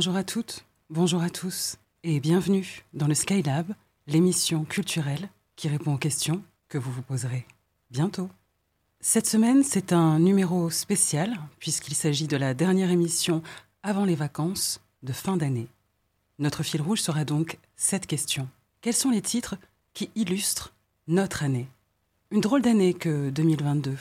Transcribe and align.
Bonjour 0.00 0.16
à 0.16 0.24
toutes, 0.24 0.64
bonjour 0.88 1.20
à 1.20 1.28
tous 1.28 1.76
et 2.04 2.20
bienvenue 2.20 2.86
dans 2.94 3.06
le 3.06 3.12
Skylab, 3.12 3.74
l'émission 4.06 4.64
culturelle 4.64 5.28
qui 5.56 5.68
répond 5.68 5.92
aux 5.92 5.98
questions 5.98 6.42
que 6.70 6.78
vous 6.78 6.90
vous 6.90 7.02
poserez 7.02 7.46
bientôt. 7.90 8.30
Cette 9.02 9.26
semaine, 9.26 9.62
c'est 9.62 9.92
un 9.92 10.18
numéro 10.18 10.70
spécial 10.70 11.38
puisqu'il 11.58 11.94
s'agit 11.94 12.26
de 12.26 12.38
la 12.38 12.54
dernière 12.54 12.90
émission 12.90 13.42
avant 13.82 14.06
les 14.06 14.14
vacances 14.14 14.80
de 15.02 15.12
fin 15.12 15.36
d'année. 15.36 15.68
Notre 16.38 16.62
fil 16.62 16.80
rouge 16.80 17.02
sera 17.02 17.26
donc 17.26 17.58
cette 17.76 18.06
question. 18.06 18.48
Quels 18.80 18.94
sont 18.94 19.10
les 19.10 19.20
titres 19.20 19.56
qui 19.92 20.08
illustrent 20.14 20.72
notre 21.08 21.42
année? 21.42 21.68
Une 22.30 22.40
drôle 22.40 22.62
d'année 22.62 22.94
que 22.94 23.28
2022. 23.28 23.98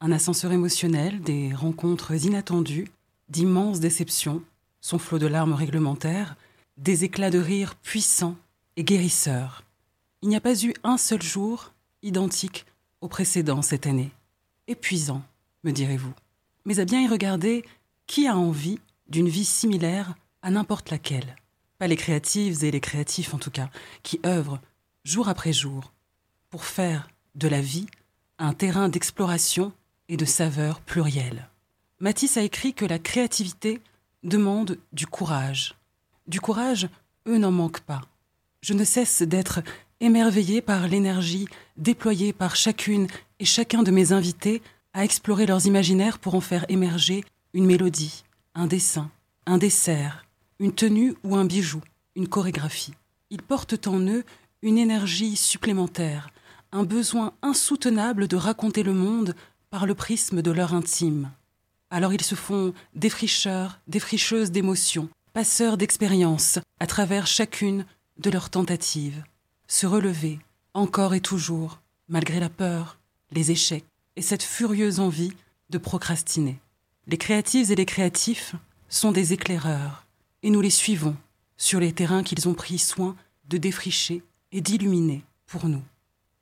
Un 0.00 0.12
ascenseur 0.12 0.52
émotionnel, 0.52 1.20
des 1.20 1.52
rencontres 1.54 2.24
inattendues, 2.24 2.88
d'immenses 3.28 3.80
déceptions, 3.80 4.42
son 4.86 5.00
flot 5.00 5.18
de 5.18 5.26
larmes 5.26 5.52
réglementaires, 5.52 6.36
des 6.76 7.02
éclats 7.02 7.30
de 7.30 7.40
rire 7.40 7.74
puissants 7.74 8.36
et 8.76 8.84
guérisseurs. 8.84 9.64
Il 10.22 10.28
n'y 10.28 10.36
a 10.36 10.40
pas 10.40 10.62
eu 10.62 10.74
un 10.84 10.96
seul 10.96 11.20
jour 11.20 11.72
identique 12.02 12.66
au 13.00 13.08
précédent 13.08 13.62
cette 13.62 13.88
année. 13.88 14.12
Épuisant, 14.68 15.24
me 15.64 15.72
direz-vous. 15.72 16.14
Mais 16.66 16.78
à 16.78 16.84
bien 16.84 17.02
y 17.02 17.08
regarder, 17.08 17.64
qui 18.06 18.28
a 18.28 18.36
envie 18.36 18.78
d'une 19.08 19.28
vie 19.28 19.44
similaire 19.44 20.14
à 20.42 20.52
n'importe 20.52 20.92
laquelle? 20.92 21.34
Pas 21.78 21.88
les 21.88 21.96
créatives 21.96 22.62
et 22.62 22.70
les 22.70 22.80
créatifs 22.80 23.34
en 23.34 23.38
tout 23.38 23.50
cas, 23.50 23.70
qui 24.04 24.20
œuvrent 24.24 24.60
jour 25.02 25.28
après 25.28 25.52
jour 25.52 25.92
pour 26.48 26.64
faire 26.64 27.08
de 27.34 27.48
la 27.48 27.60
vie 27.60 27.86
un 28.38 28.54
terrain 28.54 28.88
d'exploration 28.88 29.72
et 30.08 30.16
de 30.16 30.24
saveurs 30.24 30.80
plurielles. 30.80 31.48
Matisse 31.98 32.36
a 32.36 32.42
écrit 32.42 32.72
que 32.72 32.84
la 32.84 33.00
créativité 33.00 33.80
demande 34.22 34.78
du 34.92 35.06
courage. 35.06 35.74
Du 36.26 36.40
courage, 36.40 36.88
eux 37.26 37.38
n'en 37.38 37.52
manquent 37.52 37.80
pas. 37.80 38.02
Je 38.62 38.74
ne 38.74 38.84
cesse 38.84 39.22
d'être 39.22 39.60
émerveillé 40.00 40.60
par 40.60 40.88
l'énergie 40.88 41.48
déployée 41.76 42.32
par 42.32 42.56
chacune 42.56 43.06
et 43.38 43.44
chacun 43.44 43.82
de 43.82 43.90
mes 43.90 44.12
invités 44.12 44.62
à 44.92 45.04
explorer 45.04 45.46
leurs 45.46 45.66
imaginaires 45.66 46.18
pour 46.18 46.34
en 46.34 46.40
faire 46.40 46.64
émerger 46.68 47.24
une 47.52 47.66
mélodie, 47.66 48.24
un 48.54 48.66
dessin, 48.66 49.10
un 49.46 49.58
dessert, 49.58 50.26
une 50.58 50.74
tenue 50.74 51.14
ou 51.22 51.36
un 51.36 51.44
bijou, 51.44 51.80
une 52.14 52.28
chorégraphie. 52.28 52.94
Ils 53.30 53.42
portent 53.42 53.86
en 53.86 54.00
eux 54.00 54.24
une 54.62 54.78
énergie 54.78 55.36
supplémentaire, 55.36 56.30
un 56.72 56.84
besoin 56.84 57.32
insoutenable 57.42 58.26
de 58.28 58.36
raconter 58.36 58.82
le 58.82 58.94
monde 58.94 59.34
par 59.70 59.86
le 59.86 59.94
prisme 59.94 60.42
de 60.42 60.50
leur 60.50 60.74
intime. 60.74 61.30
Alors 61.96 62.12
ils 62.12 62.22
se 62.22 62.34
font 62.34 62.74
défricheurs, 62.94 63.80
défricheuses 63.88 64.50
d'émotions, 64.50 65.08
passeurs 65.32 65.78
d'expériences 65.78 66.58
à 66.78 66.86
travers 66.86 67.26
chacune 67.26 67.86
de 68.18 68.28
leurs 68.28 68.50
tentatives. 68.50 69.24
Se 69.66 69.86
relever, 69.86 70.38
encore 70.74 71.14
et 71.14 71.22
toujours, 71.22 71.80
malgré 72.08 72.38
la 72.38 72.50
peur, 72.50 72.98
les 73.30 73.50
échecs 73.50 73.86
et 74.14 74.20
cette 74.20 74.42
furieuse 74.42 75.00
envie 75.00 75.32
de 75.70 75.78
procrastiner. 75.78 76.58
Les 77.06 77.16
créatives 77.16 77.72
et 77.72 77.76
les 77.76 77.86
créatifs 77.86 78.54
sont 78.90 79.10
des 79.10 79.32
éclaireurs, 79.32 80.04
et 80.42 80.50
nous 80.50 80.60
les 80.60 80.68
suivons 80.68 81.16
sur 81.56 81.80
les 81.80 81.94
terrains 81.94 82.24
qu'ils 82.24 82.46
ont 82.46 82.52
pris 82.52 82.78
soin 82.78 83.16
de 83.48 83.56
défricher 83.56 84.22
et 84.52 84.60
d'illuminer 84.60 85.24
pour 85.46 85.66
nous. 85.66 85.82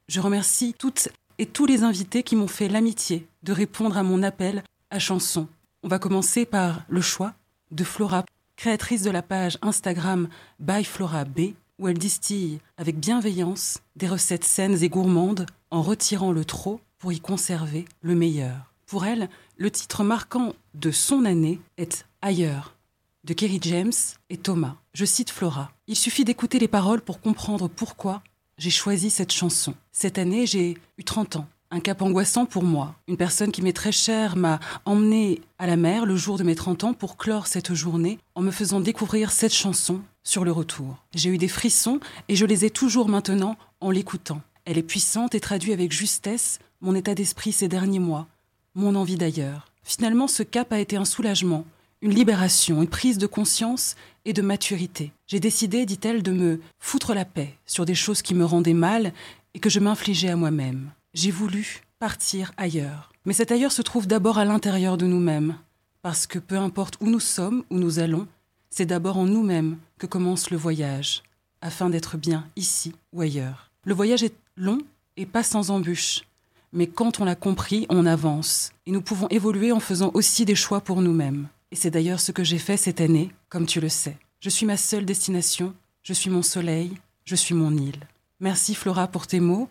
Je 0.09 0.19
remercie 0.19 0.75
toutes 0.77 1.11
et 1.39 1.47
tous 1.47 1.67
les 1.67 1.85
invités 1.85 2.25
qui 2.25 2.35
m'ont 2.35 2.49
fait 2.49 2.69
l'amitié 2.69 3.29
de 3.45 3.53
répondre 3.53 3.97
à 3.97 4.03
mon 4.03 4.25
appel 4.25 4.65
à 4.95 5.01
chanson. 5.01 5.49
On 5.83 5.89
va 5.89 5.99
commencer 5.99 6.47
par 6.47 6.85
le 6.89 7.01
choix 7.01 7.35
de 7.73 7.83
Flora, 7.83 8.25
créatrice 8.57 9.03
de 9.03 9.11
la 9.11 9.23
page 9.23 9.59
Instagram 9.61 10.29
by 10.61 10.85
Flora 10.85 11.25
B, 11.25 11.55
où 11.81 11.89
elle 11.89 11.99
distille 11.99 12.61
avec 12.77 13.01
bienveillance 13.01 13.81
des 13.97 14.07
recettes 14.07 14.45
saines 14.45 14.83
et 14.85 14.89
gourmandes 14.89 15.47
en 15.73 15.83
retirant 15.83 16.31
le 16.31 16.45
trop 16.45 16.81
pour 16.99 17.13
y 17.13 17.19
conserver 17.19 17.87
le 18.03 18.15
meilleur. 18.15 18.73
Pour 18.87 19.05
elle, 19.05 19.29
le 19.57 19.71
titre 19.71 20.05
marquant 20.05 20.55
de 20.75 20.93
son 20.93 21.25
année 21.25 21.61
est 21.77 22.07
Ailleurs, 22.23 22.77
de 23.25 23.35
Kerry 23.35 23.59
James 23.63 23.93
et 24.31 24.37
Thomas. 24.37 24.77
Je 24.93 25.05
cite 25.05 25.31
Flora. 25.31 25.73
Il 25.89 25.97
suffit 25.97 26.25
d'écouter 26.25 26.61
les 26.61 26.69
paroles 26.69 27.01
pour 27.01 27.21
comprendre 27.21 27.67
pourquoi 27.67 28.23
j'ai 28.59 28.71
choisi 28.71 29.11
cette 29.11 29.33
chanson. 29.33 29.75
Cette 29.91 30.19
année, 30.19 30.47
j'ai 30.47 30.79
eu 30.99 31.05
30 31.05 31.37
ans. 31.37 31.49
Un 31.71 31.81
cap 31.81 32.03
angoissant 32.03 32.47
pour 32.47 32.63
moi. 32.63 32.95
Une 33.09 33.17
personne 33.17 33.51
qui 33.51 33.63
m'est 33.63 33.73
très 33.73 33.93
chère 33.93 34.37
m'a 34.37 34.61
emmené 34.85 35.41
à 35.59 35.67
la 35.67 35.77
mer 35.77 36.07
le 36.07 36.17
jour 36.17 36.39
de 36.39 36.45
mes 36.45 36.55
30 36.55 36.85
ans 36.85 36.95
pour 36.95 37.17
clore 37.17 37.47
cette 37.47 37.75
journée 37.75 38.19
en 38.35 38.43
me 38.43 38.51
faisant 38.51 38.81
découvrir 38.81 39.33
cette 39.33 39.55
chanson 39.55 40.01
sur 40.23 40.45
le 40.45 40.53
retour. 40.53 40.97
J'ai 41.15 41.31
eu 41.31 41.39
des 41.39 41.49
frissons 41.49 42.01
et 42.29 42.37
je 42.37 42.47
les 42.47 42.65
ai 42.65 42.71
toujours 42.71 43.09
maintenant 43.09 43.57
en 43.81 43.91
l'écoutant. 43.91 44.41
Elle 44.65 44.79
est 44.79 44.83
puissante 44.83 45.35
et 45.35 45.41
traduit 45.41 45.73
avec 45.73 45.93
justesse 45.93 46.59
mon 46.81 46.95
état 46.95 47.15
d'esprit 47.15 47.53
ces 47.53 47.69
derniers 47.69 47.99
mois, 47.99 48.27
mon 48.75 48.95
envie 48.95 49.17
d'ailleurs. 49.17 49.67
Finalement, 49.83 50.29
ce 50.29 50.43
cap 50.43 50.73
a 50.73 50.81
été 50.81 50.97
un 50.97 51.05
soulagement, 51.05 51.67
une 52.01 52.15
libération, 52.15 52.83
une 52.83 52.89
prise 52.89 53.19
de 53.19 53.27
conscience 53.27 53.97
et 54.25 54.33
de 54.33 54.43
maturité. 54.43 55.13
J'ai 55.27 55.41
décidé, 55.41 55.87
dit-elle, 55.87 56.23
de 56.23 56.33
me 56.33 56.61
foutre 56.79 57.15
la 57.15 57.25
paix 57.25 57.55
sur 57.67 57.85
des 57.85 57.95
choses 57.95 58.23
qui 58.23 58.35
me 58.35 58.45
rendaient 58.45 58.73
mal 58.75 59.13
et 59.55 59.61
que 59.61 59.71
je 59.71 59.81
m'infligeais 59.81 60.31
à 60.31 60.37
moi-même. 60.37 60.91
J'ai 61.15 61.31
voulu 61.31 61.83
partir 62.01 62.53
ailleurs. 62.57 63.13
Mais 63.25 63.33
cet 63.33 63.53
ailleurs 63.53 63.71
se 63.71 63.83
trouve 63.83 64.09
d'abord 64.09 64.37
à 64.37 64.45
l'intérieur 64.45 64.99
de 64.99 65.07
nous-mêmes, 65.07 65.57
parce 66.03 66.27
que 66.27 66.41
peu 66.41 66.59
importe 66.59 66.97
où 67.01 67.07
nous 67.07 67.21
sommes, 67.21 67.63
où 67.71 67.79
nous 67.79 68.01
allons, 68.01 68.27
c'est 68.69 68.85
d'abord 68.85 69.17
en 69.17 69.25
nous-mêmes 69.25 69.79
que 69.97 70.07
commence 70.07 70.51
le 70.51 70.57
voyage, 70.57 71.23
afin 71.61 71.89
d'être 71.89 72.17
bien 72.17 72.49
ici 72.57 72.93
ou 73.13 73.21
ailleurs. 73.21 73.71
Le 73.85 73.95
voyage 73.95 74.25
est 74.25 74.35
long 74.57 74.79
et 75.17 75.25
pas 75.25 75.45
sans 75.45 75.71
embûches, 75.71 76.25
mais 76.73 76.89
quand 76.89 77.21
on 77.21 77.25
l'a 77.25 77.37
compris, 77.37 77.87
on 77.91 78.07
avance, 78.07 78.73
et 78.85 78.91
nous 78.91 79.01
pouvons 79.01 79.29
évoluer 79.29 79.71
en 79.71 79.81
faisant 79.81 80.11
aussi 80.15 80.45
des 80.45 80.57
choix 80.57 80.81
pour 80.81 81.01
nous-mêmes. 81.01 81.47
Et 81.71 81.77
c'est 81.77 81.93
d'ailleurs 81.93 82.21
ce 82.21 82.33
que 82.33 82.43
j'ai 82.43 82.59
fait 82.59 82.77
cette 82.77 83.01
année, 83.01 83.31
comme 83.49 83.67
tu 83.67 83.81
le 83.81 83.89
sais. 83.89 84.19
Je 84.41 84.51
suis 84.51 84.67
ma 84.67 84.77
seule 84.77 85.05
destination, 85.05 85.75
je 86.03 86.13
suis 86.13 86.31
mon 86.31 86.43
soleil, 86.43 86.99
je 87.25 87.37
suis 87.37 87.55
mon 87.55 87.77
île. 87.77 88.09
Merci 88.41 88.75
Flora 88.75 89.07
pour 89.07 89.29
tes 89.29 89.41
mots. 89.41 89.69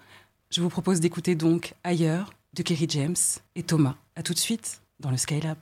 Je 0.53 0.61
vous 0.61 0.69
propose 0.69 0.99
d'écouter 0.99 1.33
donc 1.33 1.73
Ailleurs 1.83 2.31
de 2.53 2.61
Kerry 2.61 2.85
James 2.87 3.15
et 3.55 3.63
Thomas. 3.63 3.95
A 4.15 4.21
tout 4.21 4.35
de 4.35 4.39
suite 4.39 4.83
dans 4.99 5.09
le 5.09 5.17
Skylab. 5.17 5.57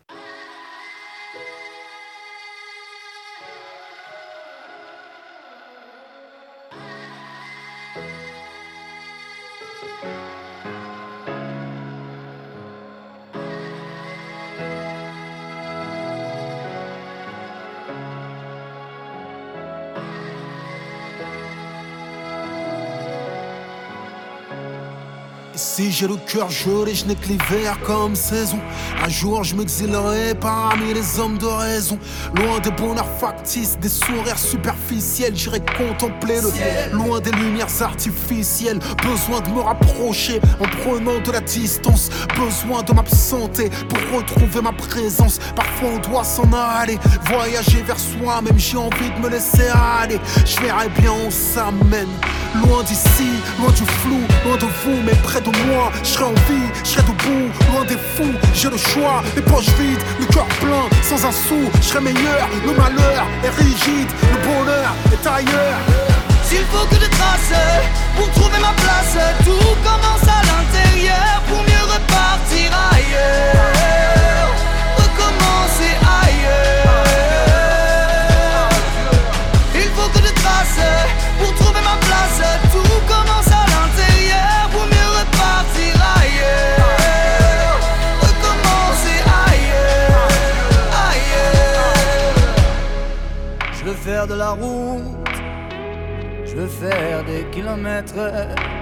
J'ai 25.91 26.07
le 26.07 26.15
cœur 26.15 26.49
gelé, 26.49 26.95
je 26.95 27.05
n'ai 27.05 27.15
que 27.15 27.27
l'hiver 27.27 27.77
comme 27.85 28.15
saison. 28.15 28.59
Un 29.03 29.09
jour, 29.09 29.43
je 29.43 29.55
m'exilerai 29.55 30.35
parmi 30.35 30.93
les 30.93 31.19
hommes 31.19 31.37
de 31.37 31.45
raison. 31.45 31.99
Loin 32.33 32.61
des 32.61 32.71
bonheurs 32.71 33.09
des 33.43 33.89
sourires 33.89 34.37
superficiels, 34.37 35.35
j'irai 35.35 35.61
contempler 35.77 36.35
le 36.35 36.51
ciel. 36.51 36.91
Loin 36.91 37.19
des 37.19 37.31
lumières 37.31 37.81
artificielles, 37.81 38.79
besoin 39.03 39.41
de 39.41 39.49
me 39.49 39.61
rapprocher 39.61 40.39
en 40.59 40.65
prenant 40.83 41.19
de 41.19 41.31
la 41.31 41.41
distance. 41.41 42.09
Besoin 42.37 42.83
de 42.83 42.93
m'absenter 42.93 43.69
pour 43.89 44.19
retrouver 44.19 44.61
ma 44.61 44.71
présence. 44.71 45.39
Parfois, 45.55 45.89
on 45.95 46.09
doit 46.09 46.23
s'en 46.23 46.49
aller, 46.53 46.99
voyager 47.25 47.81
vers 47.81 47.99
soi, 47.99 48.41
même 48.41 48.57
j'ai 48.59 48.77
envie 48.77 49.09
de 49.09 49.23
me 49.23 49.29
laisser 49.29 49.69
aller. 50.01 50.19
Je 50.45 50.61
verrai 50.61 50.89
bien 50.99 51.11
où 51.11 51.31
ça 51.31 51.71
mène. 51.89 52.09
Loin 52.63 52.83
d'ici, 52.83 53.31
loin 53.59 53.71
du 53.71 53.85
flou, 53.85 54.19
loin 54.45 54.57
de 54.57 54.65
vous, 54.65 55.01
mais 55.05 55.15
près 55.23 55.41
de 55.41 55.51
moi. 55.67 55.91
Je 56.03 56.09
serai 56.09 56.25
en 56.25 56.33
vie, 56.33 56.69
je 56.83 56.89
serai 56.89 57.03
debout, 57.03 57.49
loin 57.71 57.85
des 57.85 57.97
fous. 58.15 58.37
J'ai 58.53 58.69
le 58.69 58.77
choix, 58.77 59.23
les 59.35 59.41
poches 59.41 59.69
vides, 59.79 60.01
le 60.19 60.25
cœur 60.25 60.45
plein, 60.59 60.85
sans 61.01 61.25
un 61.25 61.31
sou. 61.31 61.69
Je 61.81 61.87
serai 61.87 62.01
meilleur, 62.01 62.47
le 62.65 62.73
malheur 62.75 63.30
est 63.43 63.55
rigide, 63.63 64.09
le 64.31 64.37
bonheur 64.47 64.91
est 65.13 65.27
ailleurs. 65.27 65.81
S'il 66.43 66.65
faut 66.71 66.85
que 66.87 66.95
de 66.95 67.09
traces 67.17 67.53
pour 68.17 68.29
trouver 68.31 68.59
ma 68.59 68.73
place, 68.83 69.17
tout 69.45 69.75
commence 69.83 70.27
à 70.27 70.30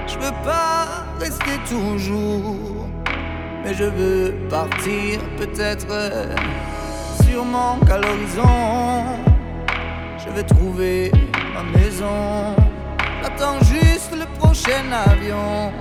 je 0.07 0.17
veux 0.17 0.33
pas 0.43 1.05
rester 1.19 1.57
toujours, 1.69 2.87
mais 3.63 3.73
je 3.73 3.83
veux 3.83 4.33
partir 4.49 5.19
peut-être, 5.37 5.87
sûrement 7.23 7.77
qu'à 7.85 7.97
l'horizon, 7.97 9.03
je 10.17 10.29
vais 10.33 10.43
trouver 10.43 11.11
ma 11.53 11.63
maison. 11.77 12.55
J'attends 13.21 13.59
juste 13.59 14.11
le 14.11 14.25
prochain 14.39 14.85
avion, 15.11 15.71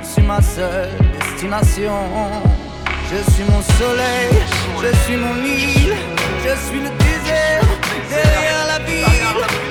je 0.00 0.06
suis 0.06 0.22
ma 0.22 0.40
seule 0.40 0.90
destination. 1.18 1.98
Je 3.10 3.32
suis 3.32 3.44
mon 3.44 3.62
soleil, 3.78 4.32
je 4.82 4.96
suis 5.04 5.16
mon 5.16 5.36
île, 5.44 5.94
je 6.42 6.54
suis 6.66 6.80
le 6.80 6.90
désert 7.04 7.68
derrière 8.08 8.66
la 8.66 8.78
ville. 8.84 9.04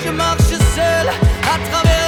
Je 0.06 0.12
marche 0.12 0.54
seul 0.76 1.08
à 1.10 1.58
travers 1.70 2.03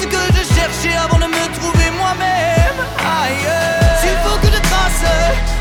ce 0.00 0.06
que 0.06 0.22
je 0.36 0.42
cherchais 0.54 0.96
avant 0.96 1.18
de 1.18 1.26
me 1.26 1.44
trouver 1.58 1.90
moi-même. 1.96 2.78
Ailleurs, 2.98 3.98
s'il 4.00 4.16
faut 4.24 4.38
que 4.42 4.46
je 4.46 4.60
trace 4.70 5.04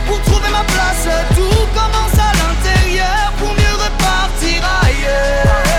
pour 0.08 0.22
trouver 0.22 0.50
ma 0.50 0.64
place, 0.64 1.08
tout 1.36 1.66
commence 1.80 2.18
à 2.20 2.32
l'intérieur 2.40 3.32
pour 3.40 3.50
mieux 3.50 3.76
repartir 3.86 4.62
ailleurs. 4.84 5.71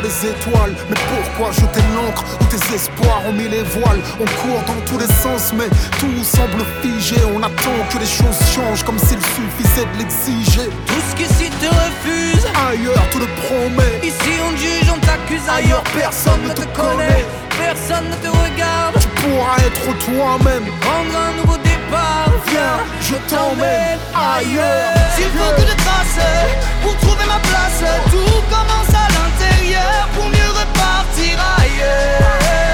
Pas 0.00 0.06
les 0.06 0.28
étoiles. 0.28 0.74
Mais 0.88 0.96
pourquoi 1.08 1.52
jeter 1.52 1.82
l'encre 1.94 2.24
où 2.40 2.44
tes 2.44 2.74
espoirs 2.74 3.22
ont 3.28 3.32
mis 3.32 3.48
les 3.48 3.62
voiles? 3.62 4.00
On 4.20 4.24
court 4.24 4.62
dans 4.66 4.80
tous 4.86 4.98
les 4.98 5.06
sens, 5.06 5.52
mais 5.54 5.68
tout 5.98 6.24
semble 6.24 6.64
figé. 6.82 7.16
On 7.34 7.42
attend 7.42 7.78
que 7.90 7.98
les 7.98 8.06
choses 8.06 8.38
changent 8.54 8.84
comme 8.84 8.98
s'il 8.98 9.18
suffisait 9.18 9.86
de 9.92 9.98
l'exiger. 9.98 10.68
Tout 10.86 11.02
ce 11.10 11.16
qu'ici 11.16 11.50
te 11.50 11.66
refuse. 11.66 12.46
Ailleurs, 12.68 13.04
tout 13.10 13.18
le 13.18 13.28
promet. 13.42 14.00
Ici 14.02 14.32
on 14.46 14.56
juge, 14.56 14.90
on 14.94 14.98
t'accuse. 15.00 15.48
Ailleurs, 15.48 15.84
personne 15.94 16.42
ne 16.48 16.52
te 16.52 16.64
connaît. 16.76 17.24
Personne 17.58 18.08
ne 18.08 18.16
te 18.16 18.28
regarde. 18.28 18.94
Tu 19.00 19.08
pourras 19.20 19.56
être 19.58 19.86
toi-même. 20.06 20.64
Prendre 20.80 21.14
un 21.16 21.32
nouveau 21.40 21.58
départ. 21.90 22.30
Viens, 22.46 22.84
je 23.00 23.16
t'emmène 23.28 23.98
ailleurs. 24.14 24.94
S'il 25.16 25.26
faut 25.26 25.54
que 25.56 25.62
je 25.62 25.76
trace 25.76 26.18
pour 26.82 26.96
trouver 26.96 27.26
ma 27.26 27.38
place, 27.40 27.82
tout 28.10 28.42
commence 28.48 28.94
à 28.94 29.06
l'intérieur 29.16 30.08
pour 30.14 30.26
mieux 30.26 30.50
repartir 30.50 31.38
ailleurs. 31.58 32.69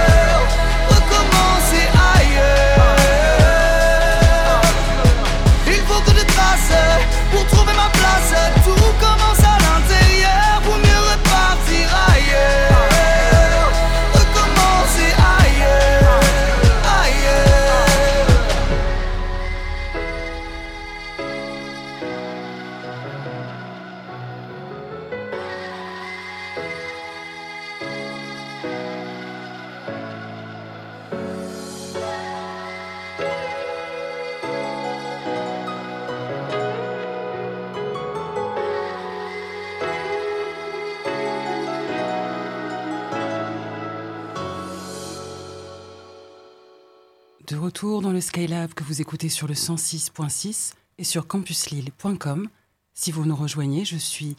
Retour 47.66 48.00
dans 48.00 48.12
le 48.12 48.20
Skylab 48.20 48.74
que 48.74 48.84
vous 48.84 49.00
écoutez 49.00 49.28
sur 49.28 49.48
le 49.48 49.54
106.6 49.54 50.74
et 50.98 51.04
sur 51.04 51.26
campuslille.com. 51.26 52.48
Si 52.94 53.10
vous 53.10 53.24
nous 53.24 53.34
rejoignez, 53.34 53.84
je 53.84 53.96
suis 53.96 54.36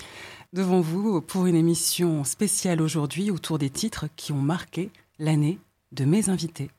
devant 0.53 0.79
vous 0.79 1.19
pour 1.19 1.45
une 1.45 1.56
émission 1.56 2.24
spéciale 2.24 2.81
aujourd'hui 2.81 3.29
autour 3.29 3.57
des 3.57 3.69
titres 3.69 4.06
qui 4.15 4.31
ont 4.31 4.41
marqué 4.41 4.91
l'année 5.19 5.59
de 5.91 6.06
mes 6.06 6.29
invités. 6.29 6.71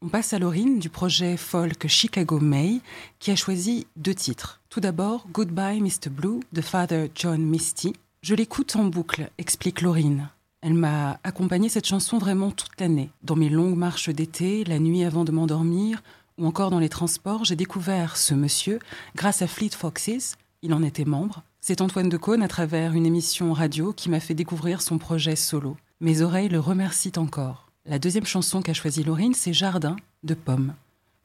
On 0.00 0.08
passe 0.08 0.32
à 0.32 0.38
Laurine 0.38 0.78
du 0.78 0.88
projet 0.88 1.36
folk 1.36 1.88
Chicago 1.88 2.38
May 2.38 2.80
qui 3.18 3.32
a 3.32 3.36
choisi 3.36 3.88
deux 3.96 4.14
titres. 4.14 4.60
Tout 4.70 4.78
d'abord, 4.78 5.26
Goodbye 5.32 5.80
Mr. 5.80 6.10
Blue 6.10 6.38
de 6.52 6.60
Father 6.60 7.10
John 7.16 7.42
Misty. 7.42 7.92
Je 8.22 8.36
l'écoute 8.36 8.76
en 8.76 8.84
boucle, 8.84 9.32
explique 9.36 9.80
Laurine. 9.80 10.30
Elle 10.60 10.74
m'a 10.74 11.20
accompagné 11.22 11.68
cette 11.68 11.86
chanson 11.86 12.18
vraiment 12.18 12.50
toute 12.50 12.80
l'année. 12.80 13.10
Dans 13.22 13.36
mes 13.36 13.48
longues 13.48 13.76
marches 13.76 14.08
d'été, 14.08 14.64
la 14.64 14.78
nuit 14.78 15.04
avant 15.04 15.24
de 15.24 15.30
m'endormir, 15.30 16.02
ou 16.36 16.46
encore 16.46 16.70
dans 16.70 16.78
les 16.78 16.88
transports, 16.88 17.44
j'ai 17.44 17.56
découvert 17.56 18.16
ce 18.16 18.34
monsieur 18.34 18.80
grâce 19.14 19.42
à 19.42 19.46
Fleet 19.46 19.70
Foxes. 19.70 20.36
Il 20.62 20.74
en 20.74 20.82
était 20.82 21.04
membre. 21.04 21.42
C'est 21.60 21.80
Antoine 21.80 22.08
Decaune, 22.08 22.42
à 22.42 22.48
travers 22.48 22.94
une 22.94 23.06
émission 23.06 23.52
radio, 23.52 23.92
qui 23.92 24.08
m'a 24.08 24.20
fait 24.20 24.34
découvrir 24.34 24.82
son 24.82 24.98
projet 24.98 25.36
solo. 25.36 25.76
Mes 26.00 26.22
oreilles 26.22 26.48
le 26.48 26.60
remercient 26.60 27.18
encore. 27.18 27.68
La 27.86 27.98
deuxième 27.98 28.26
chanson 28.26 28.62
qu'a 28.62 28.74
choisie 28.74 29.04
Laurine, 29.04 29.34
c'est 29.34 29.52
Jardin 29.52 29.96
de 30.24 30.34
Pommes. 30.34 30.74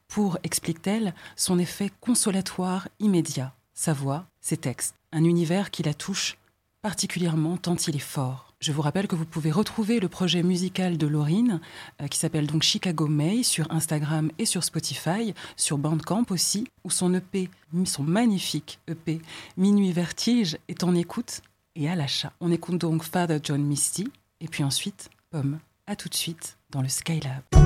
Pour, 0.08 0.38
explique-t-elle, 0.44 1.14
son 1.36 1.58
effet 1.58 1.90
consolatoire 2.00 2.88
immédiat. 3.00 3.52
Sa 3.74 3.92
voix, 3.92 4.26
ses 4.40 4.56
textes, 4.56 4.94
un 5.12 5.24
univers 5.24 5.70
qui 5.70 5.82
la 5.82 5.94
touche 5.94 6.36
particulièrement 6.82 7.56
tant 7.56 7.76
il 7.76 7.96
est 7.96 7.98
fort. 7.98 8.43
Je 8.60 8.72
vous 8.72 8.82
rappelle 8.82 9.08
que 9.08 9.16
vous 9.16 9.24
pouvez 9.24 9.50
retrouver 9.50 10.00
le 10.00 10.08
projet 10.08 10.42
musical 10.42 10.96
de 10.96 11.06
Laurine, 11.06 11.60
euh, 12.00 12.06
qui 12.06 12.18
s'appelle 12.18 12.46
donc 12.46 12.62
Chicago 12.62 13.06
May, 13.06 13.42
sur 13.42 13.70
Instagram 13.70 14.30
et 14.38 14.46
sur 14.46 14.64
Spotify, 14.64 15.34
sur 15.56 15.78
Bandcamp 15.78 16.26
aussi, 16.30 16.66
où 16.84 16.90
son 16.90 17.12
EP, 17.14 17.50
son 17.84 18.02
magnifique 18.02 18.78
EP 18.88 19.20
Minuit 19.56 19.92
Vertige 19.92 20.58
est 20.68 20.84
en 20.84 20.94
écoute 20.94 21.42
et 21.76 21.88
à 21.88 21.96
l'achat. 21.96 22.32
On 22.40 22.52
écoute 22.52 22.78
donc 22.78 23.02
Father 23.02 23.38
John 23.42 23.62
Misty, 23.62 24.08
et 24.40 24.48
puis 24.48 24.64
ensuite 24.64 25.10
Pomme. 25.30 25.58
À 25.86 25.96
tout 25.96 26.08
de 26.08 26.14
suite 26.14 26.56
dans 26.70 26.80
le 26.80 26.88
Skylab. 26.88 27.63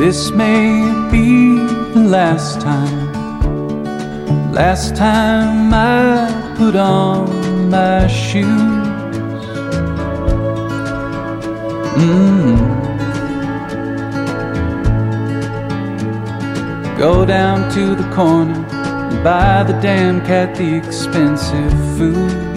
This 0.00 0.30
may 0.30 1.10
be 1.10 1.58
the 1.92 2.00
last 2.00 2.62
time, 2.62 3.12
last 4.50 4.96
time 4.96 5.74
I 5.74 6.54
put 6.56 6.74
on 6.74 7.68
my 7.68 8.06
shoes. 8.06 8.46
Mm. 12.00 12.56
Go 16.96 17.26
down 17.26 17.70
to 17.72 17.94
the 17.94 18.10
corner 18.14 18.54
and 18.54 19.22
buy 19.22 19.64
the 19.64 19.78
damn 19.82 20.24
cat 20.24 20.56
the 20.56 20.76
expensive 20.76 21.72
food. 21.98 22.49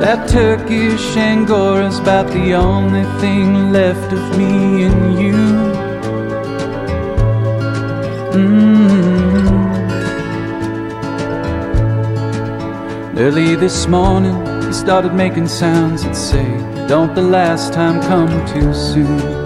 That 0.00 0.28
Turkish 0.28 1.16
Angora's 1.16 1.98
about 1.98 2.26
the 2.32 2.54
only 2.54 3.04
thing 3.20 3.72
left 3.72 4.12
of 4.12 4.38
me 4.38 4.84
and 4.84 5.18
you. 5.18 5.34
Mm. 8.34 8.84
Early 13.16 13.54
this 13.54 13.86
morning, 13.86 14.34
he 14.66 14.72
started 14.72 15.14
making 15.14 15.46
sounds 15.46 16.02
that 16.02 16.16
say, 16.16 16.44
Don't 16.88 17.14
the 17.14 17.22
last 17.22 17.72
time 17.72 18.02
come 18.02 18.28
too 18.46 18.74
soon. 18.74 19.44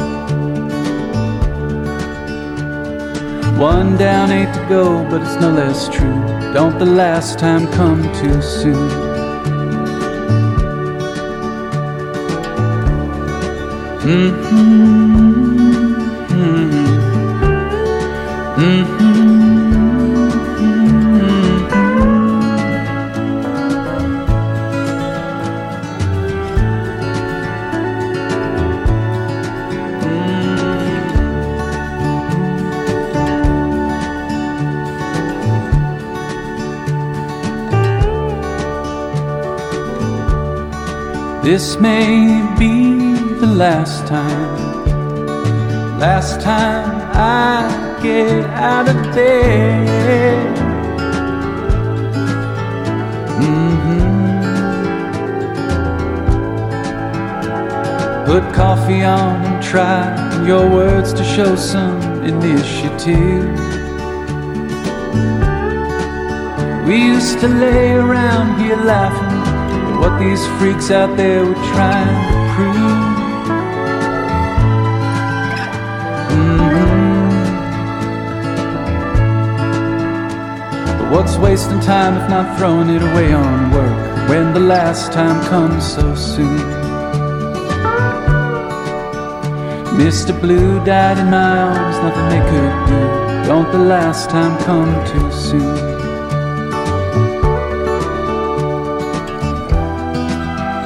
One 3.58 3.98
down, 3.98 4.30
eight 4.30 4.52
to 4.54 4.66
go, 4.68 5.04
but 5.10 5.20
it's 5.20 5.40
no 5.40 5.50
less 5.50 5.88
true. 5.88 6.22
Don't 6.54 6.78
the 6.78 6.86
last 6.86 7.38
time 7.38 7.66
come 7.72 8.02
too 8.14 8.40
soon. 8.40 9.17
This 41.48 41.80
may 41.80 42.47
last 43.58 44.06
time, 44.06 44.78
last 45.98 46.40
time 46.40 47.02
I 47.12 47.98
get 48.00 48.44
out 48.50 48.88
of 48.88 48.94
bed. 49.12 50.56
Mm-hmm. 53.42 54.16
Put 58.26 58.54
coffee 58.54 59.02
on 59.02 59.44
and 59.44 59.60
try 59.60 60.46
your 60.46 60.70
words 60.70 61.12
to 61.14 61.24
show 61.24 61.56
some 61.56 62.00
initiative. 62.22 63.44
We 66.86 66.96
used 67.02 67.40
to 67.40 67.48
lay 67.48 67.90
around 67.90 68.60
here 68.60 68.76
laughing 68.76 69.42
at 69.88 69.98
what 70.00 70.16
these 70.20 70.46
freaks 70.58 70.92
out 70.92 71.16
there 71.16 71.44
were 71.44 71.54
trying 71.74 72.27
wasting 81.40 81.80
time 81.80 82.16
if 82.16 82.28
not 82.28 82.58
throwing 82.58 82.88
it 82.88 83.02
away 83.02 83.32
on 83.32 83.70
work 83.70 84.28
when 84.28 84.52
the 84.52 84.60
last 84.60 85.12
time 85.12 85.44
comes 85.46 85.94
so 85.94 86.14
soon? 86.14 86.58
Mr. 89.96 90.38
Blue 90.40 90.84
died 90.84 91.18
in 91.18 91.30
my 91.30 91.58
arms, 91.58 91.96
nothing 91.98 92.28
they 92.28 92.44
could 92.50 92.74
do. 92.86 93.46
Don't 93.48 93.70
the 93.72 93.78
last 93.78 94.30
time 94.30 94.56
come 94.64 94.92
too 95.06 95.32
soon? 95.32 95.98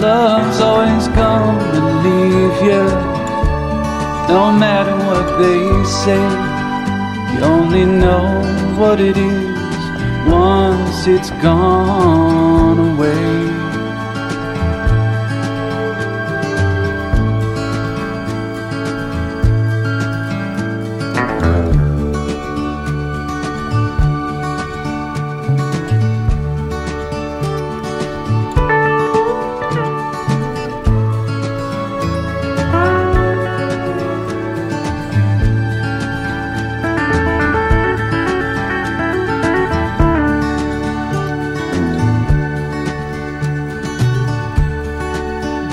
Love's 0.01 0.61
always 0.61 1.09
come 1.09 1.59
and 1.77 1.87
leave 2.05 2.57
you. 2.69 2.85
No 4.29 4.53
matter 4.53 4.97
what 5.07 5.27
they 5.39 5.85
say, 5.85 6.23
you 7.35 7.41
only 7.45 7.85
know 7.85 8.27
what 8.79 9.01
it 9.01 9.17
is 9.17 9.52
once 10.33 11.07
it's 11.07 11.31
gone 11.43 12.79
away. 12.95 13.52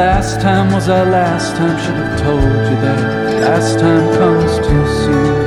Last 0.00 0.40
time 0.40 0.72
was 0.72 0.88
our 0.88 1.04
last 1.04 1.54
time, 1.56 1.78
should 1.78 1.94
have 1.94 2.18
told 2.20 2.42
you 2.42 2.76
that 2.84 3.40
last 3.42 3.78
time 3.78 4.10
comes 4.14 4.56
too 4.66 4.86
soon. 5.04 5.39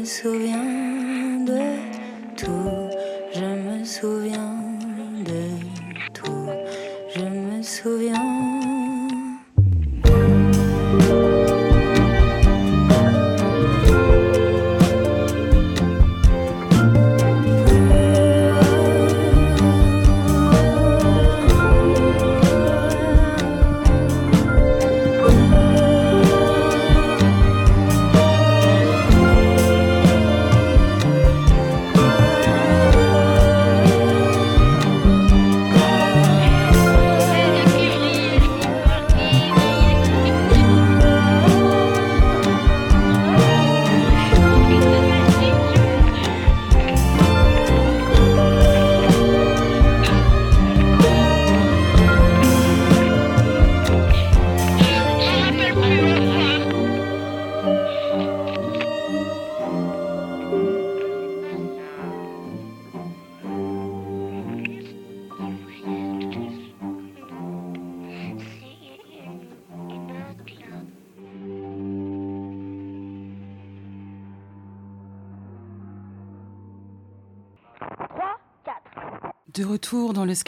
De 0.00 0.30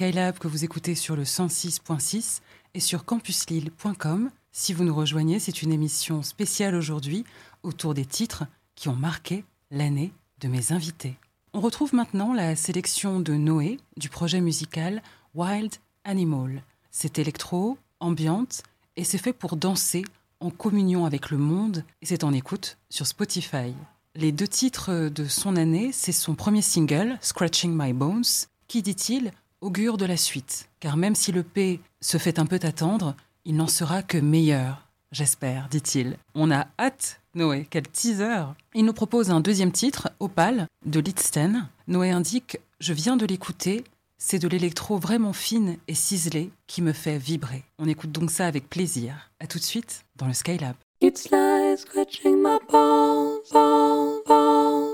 Skylab 0.02 0.38
que 0.38 0.48
vous 0.48 0.64
écoutez 0.64 0.96
sur 0.96 1.14
le 1.14 1.22
106.6 1.22 2.40
et 2.74 2.80
sur 2.80 3.04
campuslille.com. 3.04 4.30
Si 4.50 4.72
vous 4.72 4.82
nous 4.82 4.96
rejoignez, 4.96 5.38
c'est 5.38 5.62
une 5.62 5.72
émission 5.72 6.24
spéciale 6.24 6.74
aujourd'hui 6.74 7.22
autour 7.62 7.94
des 7.94 8.04
titres 8.04 8.42
qui 8.74 8.88
ont 8.88 8.96
marqué 8.96 9.44
l'année 9.70 10.12
de 10.40 10.48
mes 10.48 10.72
invités. 10.72 11.14
On 11.52 11.60
retrouve 11.60 11.94
maintenant 11.94 12.32
la 12.32 12.56
sélection 12.56 13.20
de 13.20 13.34
Noé 13.34 13.78
du 13.96 14.08
projet 14.08 14.40
musical 14.40 15.04
Wild 15.36 15.76
Animal. 16.02 16.64
C'est 16.90 17.20
électro, 17.20 17.78
ambiante 18.00 18.64
et 18.96 19.04
c'est 19.04 19.18
fait 19.18 19.32
pour 19.32 19.54
danser 19.54 20.04
en 20.40 20.50
communion 20.50 21.04
avec 21.04 21.30
le 21.30 21.38
monde 21.38 21.84
et 22.02 22.06
c'est 22.06 22.24
en 22.24 22.32
écoute 22.32 22.76
sur 22.90 23.06
Spotify. 23.06 23.72
Les 24.16 24.32
deux 24.32 24.48
titres 24.48 25.10
de 25.10 25.26
son 25.26 25.54
année, 25.54 25.90
c'est 25.92 26.10
son 26.10 26.34
premier 26.34 26.60
single, 26.60 27.18
Scratching 27.20 27.72
My 27.72 27.92
Bones, 27.92 28.24
qui, 28.66 28.82
dit-il, 28.82 29.30
augure 29.62 29.96
de 29.96 30.04
la 30.04 30.16
suite, 30.16 30.68
car 30.80 30.96
même 30.96 31.14
si 31.14 31.32
le 31.32 31.42
P 31.42 31.80
se 32.00 32.18
fait 32.18 32.38
un 32.38 32.46
peu 32.46 32.58
attendre, 32.62 33.14
il 33.44 33.56
n'en 33.56 33.68
sera 33.68 34.02
que 34.02 34.18
meilleur, 34.18 34.86
j'espère, 35.12 35.68
dit-il. 35.70 36.18
On 36.34 36.50
a 36.50 36.66
hâte, 36.78 37.20
Noé, 37.34 37.66
quel 37.70 37.88
teaser 37.88 38.44
Il 38.74 38.84
nous 38.84 38.92
propose 38.92 39.30
un 39.30 39.40
deuxième 39.40 39.72
titre, 39.72 40.10
Opal, 40.20 40.66
de 40.84 41.00
Litsten. 41.00 41.68
Noé 41.86 42.10
indique 42.10 42.58
Je 42.80 42.92
viens 42.92 43.16
de 43.16 43.24
l'écouter, 43.24 43.84
c'est 44.18 44.38
de 44.38 44.48
l'électro 44.48 44.98
vraiment 44.98 45.32
fine 45.32 45.78
et 45.88 45.94
ciselée 45.94 46.50
qui 46.66 46.82
me 46.82 46.92
fait 46.92 47.18
vibrer. 47.18 47.64
On 47.78 47.88
écoute 47.88 48.12
donc 48.12 48.30
ça 48.30 48.46
avec 48.46 48.68
plaisir. 48.68 49.30
A 49.40 49.46
tout 49.46 49.58
de 49.58 49.64
suite 49.64 50.04
dans 50.16 50.26
le 50.26 50.34
Skylab. 50.34 50.76
It's 51.00 51.30
like 51.30 51.78
scratching 51.80 52.40
my. 52.42 52.58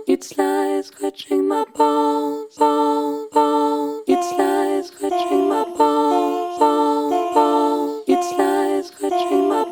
It's 0.06 0.38
like 0.38 0.84
scratching 0.84 1.46
my. 1.46 1.64
It's 4.30 4.38
like 4.38 4.84
scratching 4.84 5.48
my 5.48 5.64
bones, 5.64 6.58
bones, 6.58 7.34
bones. 7.34 8.04
It's 8.08 8.30
like 8.38 8.84
scratching 8.84 9.48
my 9.48 9.64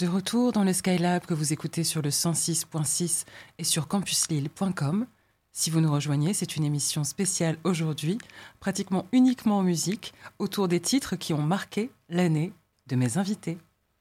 De 0.00 0.06
retour 0.06 0.52
dans 0.52 0.64
le 0.64 0.72
Skylab 0.72 1.26
que 1.26 1.34
vous 1.34 1.52
écoutez 1.52 1.84
sur 1.84 2.00
le 2.00 2.08
106.6 2.08 3.26
et 3.58 3.64
sur 3.64 3.86
campuslille.com. 3.86 5.06
Si 5.52 5.68
vous 5.68 5.82
nous 5.82 5.92
rejoignez, 5.92 6.32
c'est 6.32 6.56
une 6.56 6.64
émission 6.64 7.04
spéciale 7.04 7.58
aujourd'hui, 7.64 8.16
pratiquement 8.60 9.04
uniquement 9.12 9.58
en 9.58 9.62
musique, 9.62 10.14
autour 10.38 10.68
des 10.68 10.80
titres 10.80 11.16
qui 11.16 11.34
ont 11.34 11.42
marqué 11.42 11.90
l'année 12.08 12.54
de 12.86 12.96
mes 12.96 13.18
invités. 13.18 13.58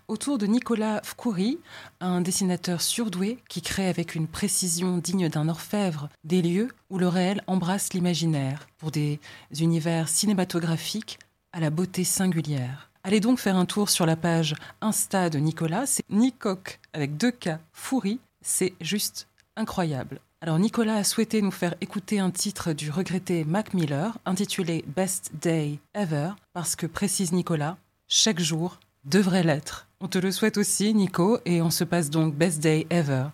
Autour 0.08 0.38
de 0.38 0.46
Nicolas 0.46 1.02
Fkoury, 1.04 1.60
un 2.00 2.22
dessinateur 2.22 2.80
surdoué 2.80 3.38
qui 3.50 3.62
crée 3.62 3.90
avec 3.90 4.16
une 4.16 4.30
précision 4.30 5.00
digne 5.00 5.28
d'un 5.28 5.50
orfèvre 5.50 6.08
des 6.24 6.42
lieux 6.42 6.70
où 6.90 6.98
le 6.98 7.10
réel 7.10 7.44
embrasse 7.46 7.92
l'imaginaire, 7.92 8.70
pour 8.78 8.92
des 8.92 9.20
univers 9.60 10.08
cinématographiques 10.08 11.20
à 11.52 11.60
la 11.60 11.70
beauté 11.72 12.06
singulière. 12.06 12.89
Allez 13.04 13.22
donc 13.22 13.40
faire 13.40 13.56
un 13.56 13.66
tour 13.66 13.90
sur 13.90 14.06
la 14.06 14.18
page 14.18 14.56
Insta 14.82 15.30
de 15.30 15.40
Nicolas, 15.40 15.86
c'est 15.86 16.04
Nicoc 16.10 16.80
avec 16.92 17.16
deux 17.16 17.32
K 17.32 17.52
Foury, 17.72 18.20
c'est 18.42 18.74
juste 18.82 19.28
incroyable. 19.56 20.20
Alors 20.42 20.60
Nicolas 20.60 20.96
a 20.96 21.04
souhaité 21.04 21.42
nous 21.42 21.52
faire 21.52 21.76
écouter 21.82 22.20
un 22.20 22.30
titre 22.30 22.74
du 22.74 22.92
regretté 22.92 23.46
Mac 23.46 23.74
Miller 23.74 24.18
intitulé 24.26 24.84
Best 24.96 25.32
Day 25.42 25.80
Ever 25.94 26.32
parce 26.54 26.76
que 26.76 26.88
précise 26.88 27.32
Nicolas, 27.32 27.78
chaque 28.08 28.40
jour 28.40 28.80
devrait 29.06 29.44
l'être. 29.44 29.88
On 30.02 30.08
te 30.08 30.18
le 30.18 30.32
souhaite 30.32 30.58
aussi 30.58 30.94
Nico 30.94 31.40
et 31.46 31.62
on 31.62 31.72
se 31.72 31.84
passe 31.84 32.10
donc 32.10 32.36
Best 32.36 32.60
Day 32.60 32.86
Ever. 32.90 33.28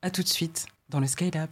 À 0.00 0.10
tout 0.10 0.22
de 0.22 0.28
suite 0.28 0.66
dans 0.88 1.00
le 1.00 1.06
Skylab. 1.06 1.50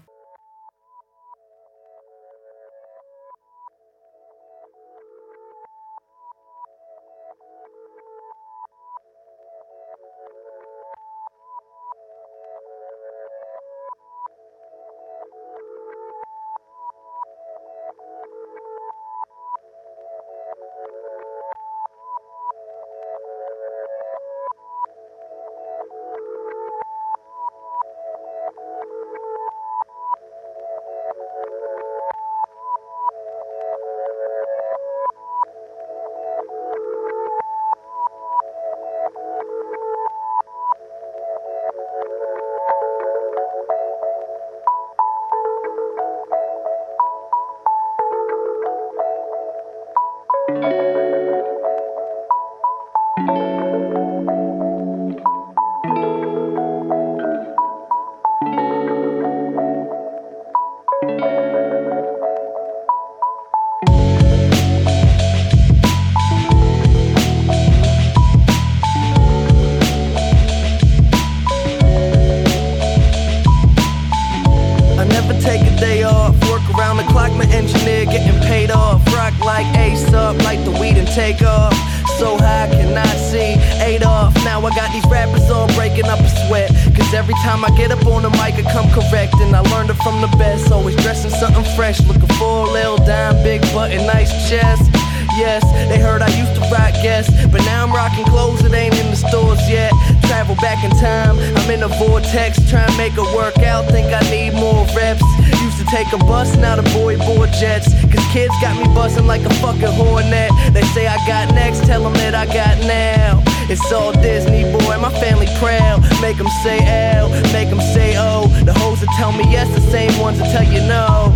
In 102.26 102.34
a 102.34 102.38
vortex, 102.38 102.70
trying 102.70 102.90
to 102.90 102.96
make 102.96 103.12
it 103.14 103.34
work 103.34 103.58
out. 103.58 103.86
Think 103.86 104.12
I 104.12 104.20
need 104.30 104.54
more 104.54 104.86
reps. 104.94 105.22
Used 105.62 105.78
to 105.78 105.84
take 105.86 106.12
a 106.12 106.18
bus, 106.18 106.56
now 106.56 106.76
the 106.76 106.82
boy 106.94 107.16
board 107.18 107.50
jets. 107.52 107.92
Cause 108.12 108.24
kids 108.32 108.54
got 108.60 108.76
me 108.76 108.84
busting 108.94 109.26
like 109.26 109.42
a 109.42 109.54
fucking 109.54 109.92
hornet. 109.92 110.50
They 110.72 110.82
say 110.94 111.06
I 111.06 111.16
got 111.26 111.54
next, 111.54 111.84
tell 111.86 112.02
them 112.02 112.14
that 112.14 112.34
I 112.34 112.46
got 112.46 112.78
now. 112.86 113.42
It's 113.68 113.92
all 113.92 114.12
Disney, 114.12 114.64
boy, 114.64 114.98
my 114.98 115.10
family 115.20 115.48
proud. 115.58 116.02
Make 116.20 116.38
them 116.38 116.48
say 116.62 116.78
L, 117.16 117.30
make 117.52 117.68
them 117.68 117.80
say 117.80 118.16
O. 118.16 118.46
The 118.64 118.72
hoes 118.74 119.00
that 119.00 119.10
tell 119.16 119.32
me 119.32 119.44
yes, 119.50 119.68
the 119.74 119.80
same 119.90 120.18
ones 120.20 120.38
that 120.38 120.50
tell 120.52 120.64
you 120.64 120.80
no. 120.86 121.35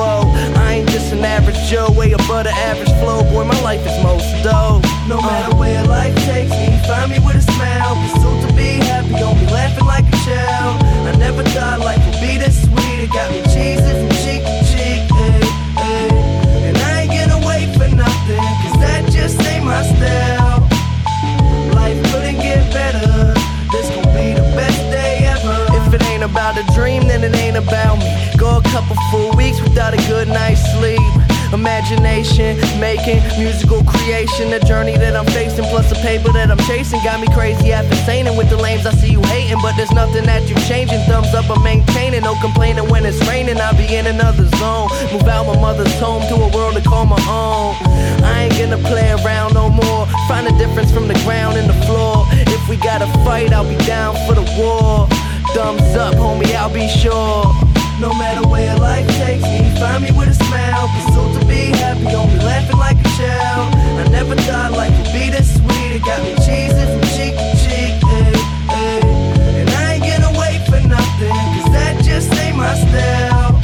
Whoa, 0.00 0.32
I 0.56 0.80
ain't 0.80 0.88
just 0.88 1.12
an 1.12 1.22
average 1.22 1.60
Joe, 1.68 1.92
way 1.92 2.12
above 2.12 2.44
the 2.44 2.54
average 2.56 2.88
flow. 3.04 3.20
Boy, 3.22 3.44
my 3.44 3.60
life 3.60 3.84
is 3.84 4.02
most 4.02 4.24
dope. 4.40 4.80
No 5.04 5.20
matter 5.20 5.54
where 5.56 5.84
life 5.84 6.16
takes 6.24 6.48
me, 6.56 6.72
find 6.88 7.12
me 7.12 7.18
with 7.20 7.36
a 7.36 7.44
smile. 7.44 8.00
Pursuit 8.08 8.48
to 8.48 8.54
be 8.56 8.80
happy, 8.80 9.12
don't 9.20 9.38
be 9.38 9.44
laughing 9.52 9.84
like 9.84 10.08
a 10.08 10.16
child. 10.24 10.80
I 11.04 11.12
never 11.18 11.42
thought 11.52 11.80
life 11.80 12.00
would 12.06 12.16
be 12.16 12.38
this 12.40 12.64
sweet. 12.64 13.04
It 13.04 13.12
got 13.12 13.28
me 13.28 13.44
cheesy 13.52 13.92
from 13.92 14.08
cheek 14.24 14.40
to 14.40 14.56
cheek. 14.72 15.04
Ay, 15.12 15.44
ay. 15.76 16.08
And 16.64 16.78
I 16.80 17.04
ain't 17.04 17.12
gonna 17.12 17.46
wait 17.46 17.68
for 17.76 17.92
nothing, 17.92 18.40
cause 18.64 18.76
that 18.80 19.04
just 19.12 19.36
ain't 19.52 19.66
my 19.66 19.84
style. 19.84 20.64
Life 21.76 22.00
couldn't 22.08 22.40
get 22.40 22.64
better. 22.72 23.36
This 23.68 23.92
gon' 23.92 24.08
be 24.16 24.32
the 24.32 24.48
best 24.56 24.80
day 24.88 25.28
ever. 25.28 25.60
If 25.76 25.92
it 25.92 26.02
ain't 26.08 26.24
about 26.24 26.56
a 26.56 26.64
dream, 26.72 27.04
then 27.06 27.22
it 27.22 27.36
ain't 27.36 27.58
about 27.58 27.98
me. 27.98 28.19
Go 28.40 28.56
a 28.56 28.62
couple 28.72 28.96
full 29.10 29.36
weeks 29.36 29.60
without 29.60 29.92
a 29.92 29.98
good 30.08 30.26
night's 30.26 30.64
sleep. 30.72 30.98
Imagination, 31.52 32.56
making 32.80 33.20
musical 33.36 33.84
creation, 33.84 34.50
a 34.54 34.60
journey 34.60 34.96
that 34.96 35.14
I'm 35.14 35.26
facing, 35.26 35.64
plus 35.64 35.90
the 35.90 35.96
paper 35.96 36.32
that 36.32 36.50
I'm 36.50 36.56
chasing. 36.64 37.04
Got 37.04 37.20
me 37.20 37.28
crazy 37.34 37.70
after 37.70 37.94
saying 38.08 38.34
with 38.38 38.48
the 38.48 38.56
lames. 38.56 38.86
I 38.86 38.92
see 38.92 39.12
you 39.12 39.20
hating, 39.28 39.60
but 39.60 39.76
there's 39.76 39.92
nothing 39.92 40.24
that 40.24 40.48
you 40.48 40.56
changing. 40.64 41.00
Thumbs 41.04 41.34
up, 41.34 41.50
I'm 41.50 41.62
maintaining, 41.62 42.22
no 42.22 42.34
complaining 42.40 42.88
when 42.88 43.04
it's 43.04 43.20
raining. 43.28 43.60
I'll 43.60 43.76
be 43.76 43.84
in 43.94 44.06
another 44.06 44.48
zone. 44.56 44.88
Move 45.12 45.28
out 45.28 45.44
my 45.44 45.60
mother's 45.60 45.92
home 46.00 46.22
to 46.32 46.36
a 46.40 46.48
world 46.56 46.76
to 46.76 46.82
call 46.82 47.04
my 47.04 47.20
own. 47.28 47.76
I 48.24 48.48
ain't 48.48 48.56
gonna 48.56 48.80
play 48.88 49.12
around 49.20 49.52
no 49.52 49.68
more. 49.68 50.06
Find 50.32 50.48
a 50.48 50.56
difference 50.56 50.90
from 50.90 51.08
the 51.08 51.18
ground 51.28 51.58
and 51.58 51.68
the 51.68 51.76
floor. 51.84 52.24
If 52.48 52.66
we 52.70 52.76
gotta 52.78 53.06
fight, 53.20 53.52
I'll 53.52 53.68
be 53.68 53.76
down 53.84 54.16
for 54.24 54.32
the 54.32 54.48
war. 54.56 55.08
Thumbs 55.52 55.92
up, 55.92 56.14
homie, 56.14 56.54
I'll 56.54 56.72
be 56.72 56.88
sure. 56.88 57.69
No 58.00 58.14
matter 58.14 58.48
where 58.48 58.74
life 58.78 59.06
takes 59.18 59.42
me, 59.44 59.60
find 59.78 60.02
me 60.02 60.10
with 60.12 60.30
a 60.30 60.32
smile. 60.32 60.88
Pursuit 60.88 61.38
to 61.38 61.46
be 61.46 61.68
happy, 61.76 62.00
be 62.00 62.42
laughing 62.42 62.78
like 62.78 62.96
a 62.98 63.08
child. 63.20 63.74
I 64.00 64.08
never 64.08 64.34
thought 64.36 64.72
life 64.72 64.96
would 64.96 65.12
be 65.12 65.28
this 65.28 65.52
sweet. 65.52 65.96
It 65.96 66.02
got 66.02 66.22
me 66.22 66.32
cheesy 66.40 66.80
from 66.80 67.02
cheek 67.12 67.36
to 67.36 67.52
cheek. 67.60 67.92
Ay, 68.08 68.40
ay. 68.70 69.04
And 69.60 69.68
I 69.68 70.00
ain't 70.00 70.04
gonna 70.08 70.32
wait 70.40 70.64
for 70.64 70.80
nothing, 70.88 71.28
cause 71.28 71.72
that 71.76 72.00
just 72.02 72.32
ain't 72.40 72.56
my 72.56 72.72
style. 72.72 73.60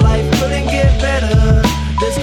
Life 0.00 0.24
couldn't 0.40 0.68
get 0.72 0.88
better. 0.98 1.60
This 2.00 2.16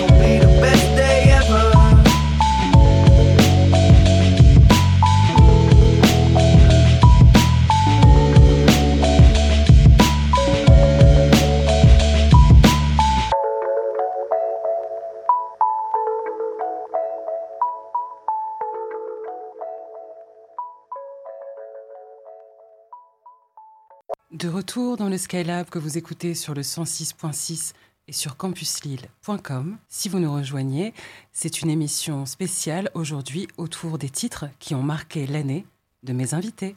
de 24.43 24.49
retour 24.49 24.97
dans 24.97 25.07
le 25.07 25.17
Skylab 25.17 25.69
que 25.69 25.79
vous 25.79 25.97
écoutez 25.97 26.33
sur 26.33 26.53
le 26.53 26.63
106.6 26.63 27.71
et 28.09 28.11
sur 28.11 28.35
campuslille.com. 28.35 29.77
Si 29.87 30.09
vous 30.09 30.19
nous 30.19 30.33
rejoignez, 30.33 30.93
c'est 31.31 31.61
une 31.61 31.69
émission 31.69 32.25
spéciale 32.25 32.91
aujourd'hui 32.93 33.47
autour 33.55 33.97
des 33.97 34.09
titres 34.09 34.47
qui 34.59 34.75
ont 34.75 34.83
marqué 34.83 35.27
l'année 35.27 35.65
de 36.03 36.11
mes 36.11 36.33
invités. 36.33 36.75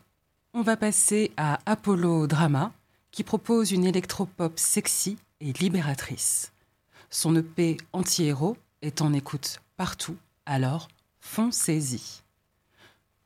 On 0.54 0.62
va 0.62 0.76
passer 0.76 1.32
à 1.36 1.58
Apollo 1.66 2.28
Drama, 2.28 2.72
qui 3.10 3.24
propose 3.24 3.72
une 3.72 3.84
électropop 3.84 4.60
sexy 4.60 5.16
et 5.40 5.52
libératrice. 5.54 6.52
Son 7.10 7.34
EP 7.34 7.78
anti-héros 7.92 8.56
est 8.82 9.02
en 9.02 9.12
écoute 9.12 9.60
partout, 9.76 10.16
alors 10.44 10.86
foncez-y. 11.18 12.22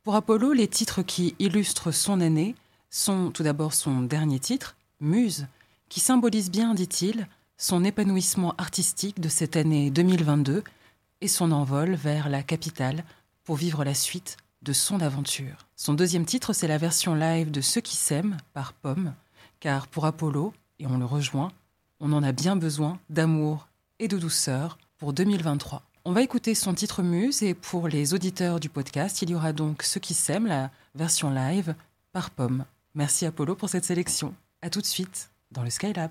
Pour 0.02 0.14
Apollo, 0.14 0.54
les 0.54 0.68
titres 0.68 1.02
qui 1.02 1.34
illustrent 1.38 1.92
son 1.92 2.22
année 2.22 2.54
son 2.92 3.30
tout 3.30 3.44
d'abord 3.44 3.72
son 3.72 4.02
dernier 4.02 4.40
titre, 4.40 4.76
Muse, 5.00 5.46
qui 5.88 6.00
symbolise 6.00 6.50
bien, 6.50 6.74
dit-il, 6.74 7.28
son 7.56 7.84
épanouissement 7.84 8.52
artistique 8.58 9.20
de 9.20 9.28
cette 9.28 9.54
année 9.54 9.90
2022 9.90 10.64
et 11.20 11.28
son 11.28 11.52
envol 11.52 11.94
vers 11.94 12.28
la 12.28 12.42
capitale 12.42 13.04
pour 13.44 13.54
vivre 13.54 13.84
la 13.84 13.94
suite 13.94 14.38
de 14.62 14.72
son 14.72 15.00
aventure. 15.00 15.68
Son 15.76 15.94
deuxième 15.94 16.24
titre, 16.24 16.52
c'est 16.52 16.66
la 16.66 16.78
version 16.78 17.14
live 17.14 17.52
de 17.52 17.60
Ceux 17.60 17.80
qui 17.80 17.94
s'aiment 17.94 18.38
par 18.54 18.72
Pomme, 18.72 19.14
car 19.60 19.86
pour 19.86 20.04
Apollo, 20.04 20.52
et 20.80 20.86
on 20.88 20.98
le 20.98 21.04
rejoint, 21.04 21.52
on 22.00 22.12
en 22.12 22.24
a 22.24 22.32
bien 22.32 22.56
besoin 22.56 22.98
d'amour 23.08 23.68
et 24.00 24.08
de 24.08 24.18
douceur 24.18 24.78
pour 24.98 25.12
2023. 25.12 25.82
On 26.04 26.12
va 26.12 26.22
écouter 26.22 26.56
son 26.56 26.74
titre 26.74 27.04
Muse 27.04 27.44
et 27.44 27.54
pour 27.54 27.86
les 27.86 28.14
auditeurs 28.14 28.58
du 28.58 28.68
podcast, 28.68 29.22
il 29.22 29.30
y 29.30 29.34
aura 29.36 29.52
donc 29.52 29.84
Ceux 29.84 30.00
qui 30.00 30.14
s'aiment, 30.14 30.48
la 30.48 30.72
version 30.96 31.30
live 31.30 31.76
par 32.12 32.30
Pomme. 32.30 32.64
Merci 32.94 33.26
Apollo 33.26 33.54
pour 33.54 33.68
cette 33.68 33.84
sélection. 33.84 34.34
À 34.62 34.70
tout 34.70 34.80
de 34.80 34.86
suite 34.86 35.30
dans 35.52 35.62
le 35.62 35.70
Skylab. 35.70 36.10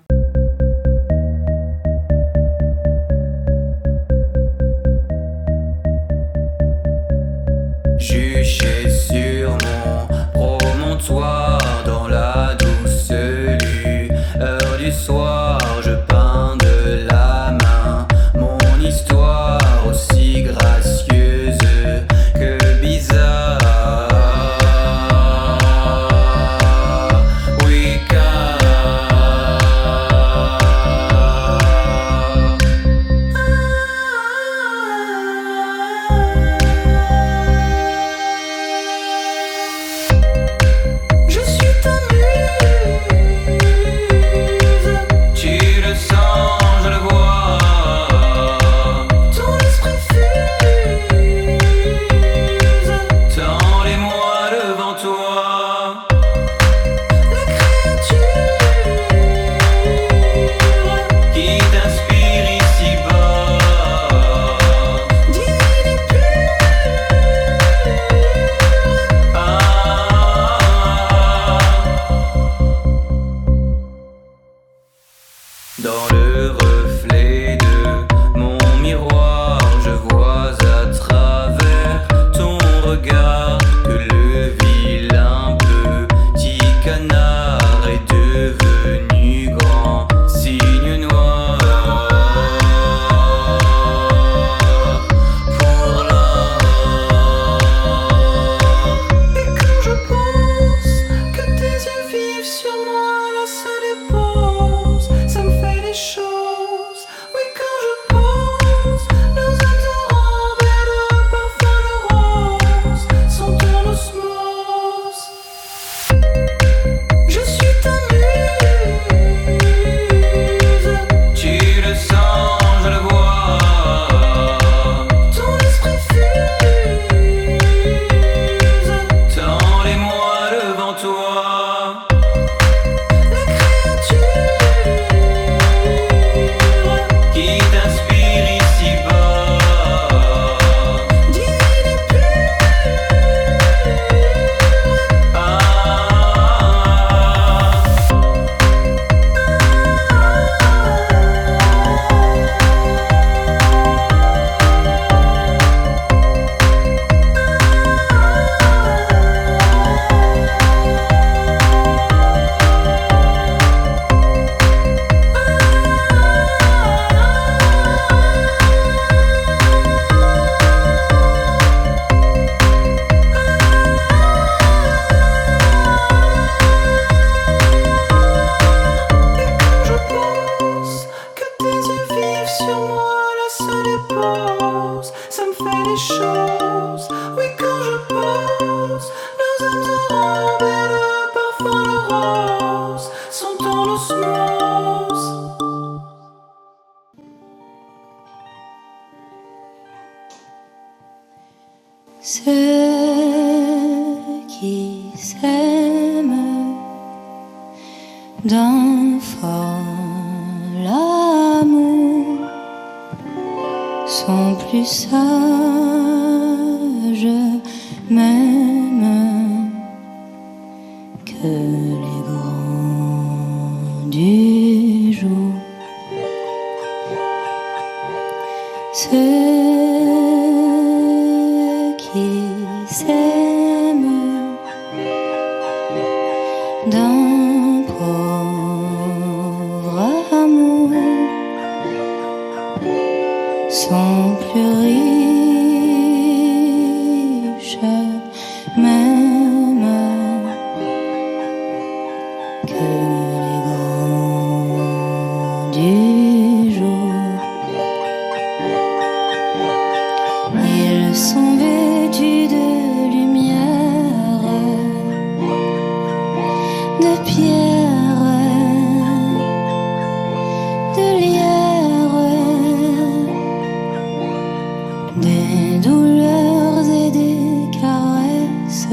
Des 275.16 275.78
douleurs 275.82 276.84
et 276.88 277.10
des 277.10 277.78
caresses. 277.80 278.88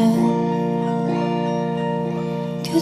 Que 2.64 2.80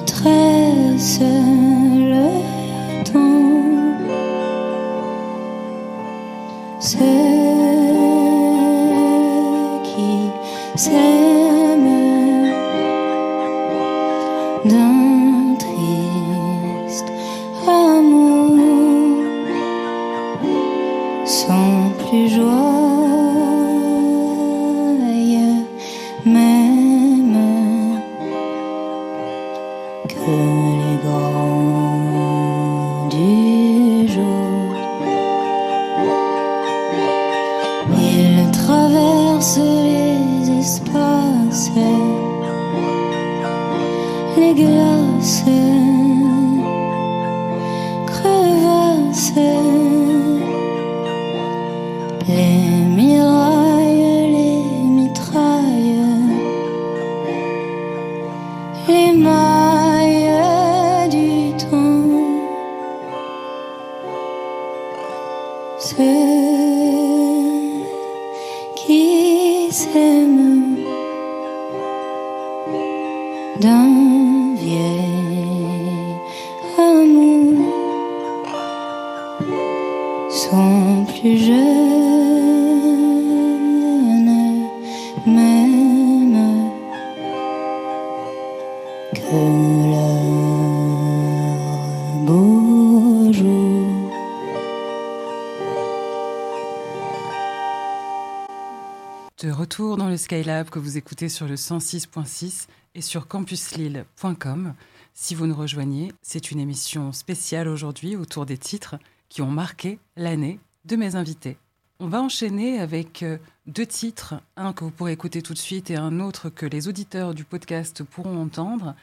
le 100.16 100.20
Skylab 100.20 100.70
que 100.70 100.80
vous 100.80 100.95
écoutez 100.95 101.28
sur 101.28 101.45
le 101.45 101.55
106.6 101.55 102.68
et 102.95 103.01
sur 103.01 103.28
campuslille.com. 103.28 104.74
Si 105.13 105.36
vous 105.36 105.45
nous 105.45 105.55
rejoignez, 105.55 106.13
c'est 106.22 106.51
une 106.51 106.61
émission 106.61 107.11
spéciale 107.11 107.68
aujourd'hui 107.68 108.16
autour 108.16 108.45
des 108.45 108.57
titres 108.57 108.95
qui 109.28 109.41
ont 109.41 109.51
marqué 109.51 109.99
l'année 110.16 110.61
de 110.86 110.95
mes 110.95 111.18
invités. 111.18 111.57
On 111.99 112.07
va 112.07 112.22
enchaîner 112.22 112.80
avec 112.80 113.24
euh, 113.24 113.38
deux 113.68 113.86
titres, 113.86 114.36
un 114.55 114.72
que 114.72 114.86
vous 114.86 114.91
pourrez 114.91 115.11
écouter 115.11 115.41
tout 115.41 115.53
de 115.53 115.59
suite 115.59 115.91
et 115.91 115.97
un 115.97 116.22
autre 116.22 116.49
que 116.49 116.66
les 116.66 116.88
auditeurs 116.88 117.34
du 117.34 117.43
podcast 117.43 118.03
pourront 118.03 118.41
entendre. 118.41 118.95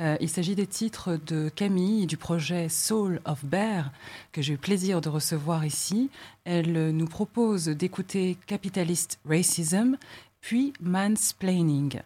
Euh, 0.00 0.16
il 0.20 0.28
s'agit 0.28 0.54
des 0.54 0.66
titres 0.68 1.18
de 1.26 1.48
Camille 1.48 2.06
du 2.06 2.16
projet 2.16 2.68
Soul 2.68 3.20
of 3.24 3.44
Bear 3.44 3.90
que 4.30 4.40
j'ai 4.40 4.54
eu 4.54 4.58
plaisir 4.58 5.00
de 5.00 5.08
recevoir 5.08 5.64
ici. 5.64 6.10
Elle 6.44 6.90
nous 6.90 7.06
propose 7.06 7.66
d'écouter 7.66 8.36
Capitalist 8.46 9.18
Racism 9.28 9.96
puis 10.40 10.72
Mansplaining. 10.80 12.00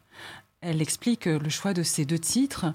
Elle 0.61 0.81
explique 0.81 1.27
le 1.27 1.49
choix 1.51 1.75
de 1.75 1.83
ces 1.83 2.05
deux 2.05 2.19
titres. 2.19 2.67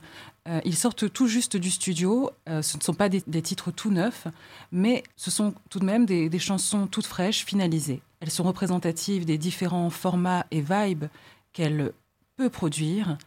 Euh, 0.48 0.62
ils 0.64 0.76
sortent 0.76 1.12
tout 1.12 1.28
juste 1.28 1.58
du 1.58 1.72
studio. 1.72 2.30
Euh, 2.48 2.62
ce 2.62 2.78
ne 2.78 2.84
sont 2.84 2.94
pas 2.94 3.10
des, 3.10 3.24
des 3.28 3.42
titres 3.42 3.72
tout 3.72 3.92
neufs, 3.92 4.28
mais 4.72 5.04
ce 5.16 5.32
sont 5.32 5.54
tout 5.70 5.80
de 5.80 5.86
même 5.86 6.06
des, 6.06 6.30
des 6.30 6.40
chansons 6.40 6.88
toutes 6.88 7.08
fraîches, 7.08 7.46
finalisées. 7.46 8.02
Elles 8.20 8.32
sont 8.32 8.44
représentatives 8.44 9.26
des 9.26 9.38
différents 9.38 9.90
formats 9.90 10.46
et 10.52 10.62
vibes 10.62 11.06
qu'elle 11.54 11.94
peut 12.36 12.50
produire. 12.50 13.18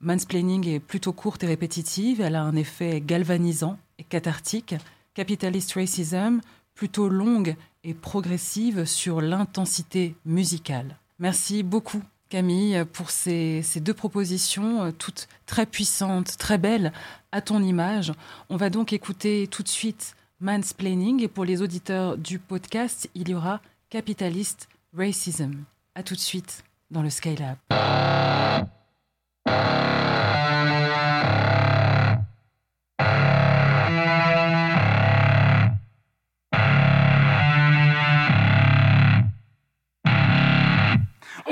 Mansplaining 0.00 0.68
est 0.68 0.80
plutôt 0.80 1.12
courte 1.12 1.44
et 1.44 1.46
répétitive. 1.46 2.20
Elle 2.20 2.36
a 2.36 2.42
un 2.42 2.56
effet 2.56 3.00
galvanisant 3.00 3.78
et 3.98 4.04
cathartique. 4.04 4.74
Capitalist 5.14 5.72
Racism, 5.72 6.40
plutôt 6.74 7.08
longue 7.08 7.56
et 7.84 7.94
progressive 7.94 8.84
sur 8.84 9.20
l'intensité 9.20 10.14
musicale. 10.24 10.96
Merci 11.18 11.62
beaucoup 11.62 12.02
Camille, 12.28 12.84
pour 12.92 13.10
ces, 13.10 13.62
ces, 13.62 13.80
deux 13.80 13.94
propositions, 13.94 14.82
euh, 14.82 14.90
toutes 14.90 15.28
très 15.46 15.64
puissantes, 15.64 16.36
très 16.38 16.58
belles, 16.58 16.92
à 17.30 17.40
ton 17.40 17.62
image. 17.62 18.12
On 18.48 18.56
va 18.56 18.68
donc 18.68 18.92
écouter 18.92 19.46
tout 19.48 19.62
de 19.62 19.68
suite 19.68 20.16
Mansplaining, 20.40 21.22
et 21.22 21.28
pour 21.28 21.44
les 21.44 21.62
auditeurs 21.62 22.18
du 22.18 22.38
podcast, 22.38 23.08
il 23.14 23.28
y 23.28 23.34
aura 23.34 23.60
Capitalist 23.90 24.68
Racism. 24.92 25.64
À 25.94 26.02
tout 26.02 26.14
de 26.14 26.20
suite 26.20 26.64
dans 26.90 27.02
le 27.02 27.10
Skylab. 27.10 27.56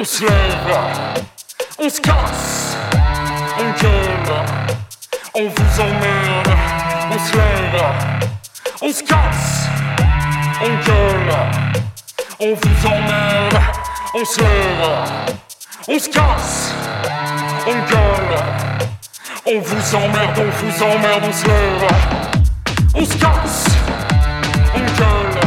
On 0.04 0.06
se 0.06 0.20
lève, 0.20 0.78
on 1.78 1.88
se 1.88 1.98
casse, 1.98 2.76
on 3.58 3.82
gueule, 3.82 4.34
on 5.32 5.48
vous 5.48 5.80
emmerde, 5.80 6.58
on 7.10 7.18
se 7.18 7.34
lève, 7.34 7.84
on 8.82 8.92
se 8.92 9.02
casse, 9.02 9.70
on 10.60 10.68
gueule, 10.84 11.34
on 12.38 12.52
vous 12.52 12.86
emmerde, 12.86 13.62
on 14.12 14.24
se 14.26 14.40
lève, 14.40 14.90
on 15.88 15.98
se 15.98 16.10
casse, 16.10 16.74
on 17.66 17.72
gueule, 17.72 18.36
on 19.46 19.58
vous 19.58 19.94
emmerde, 19.96 20.38
on 20.38 20.50
vous 20.50 20.82
emmerde, 20.84 21.24
on 21.24 21.32
se 21.32 21.46
lève, 21.46 21.88
on 22.94 23.04
se 23.06 23.16
casse, 23.16 23.64
on 24.74 24.80
gueule, 24.80 25.40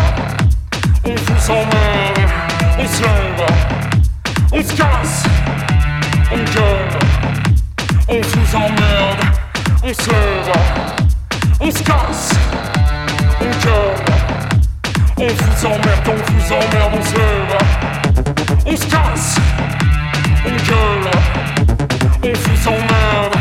on 1.05 1.13
vous 1.13 1.51
emmerde, 1.51 2.31
on 2.79 2.87
se 2.87 3.03
lève. 3.03 3.76
On 4.49 4.63
se 4.63 4.73
casse, 4.73 5.23
on 6.31 6.37
gueule, 6.37 6.87
on 8.07 8.21
vous 8.21 8.55
emmerde, 8.55 9.19
on 9.83 9.93
se 9.93 10.09
on 11.59 11.71
se 11.71 11.83
casse, 11.83 12.31
on 13.41 13.45
gueule, 13.45 13.95
on 15.17 15.27
vous 15.27 15.65
emmerde, 15.65 16.07
on 16.07 16.15
vous 16.31 16.53
emmerde, 16.53 16.93
on 16.95 17.03
se 17.03 17.15
on 18.65 18.77
se 18.77 18.87
casse, 18.87 19.35
on 20.45 20.55
gueule, 20.65 21.11
on 22.23 22.33
vous 22.33 22.67
emmerde, 22.69 23.35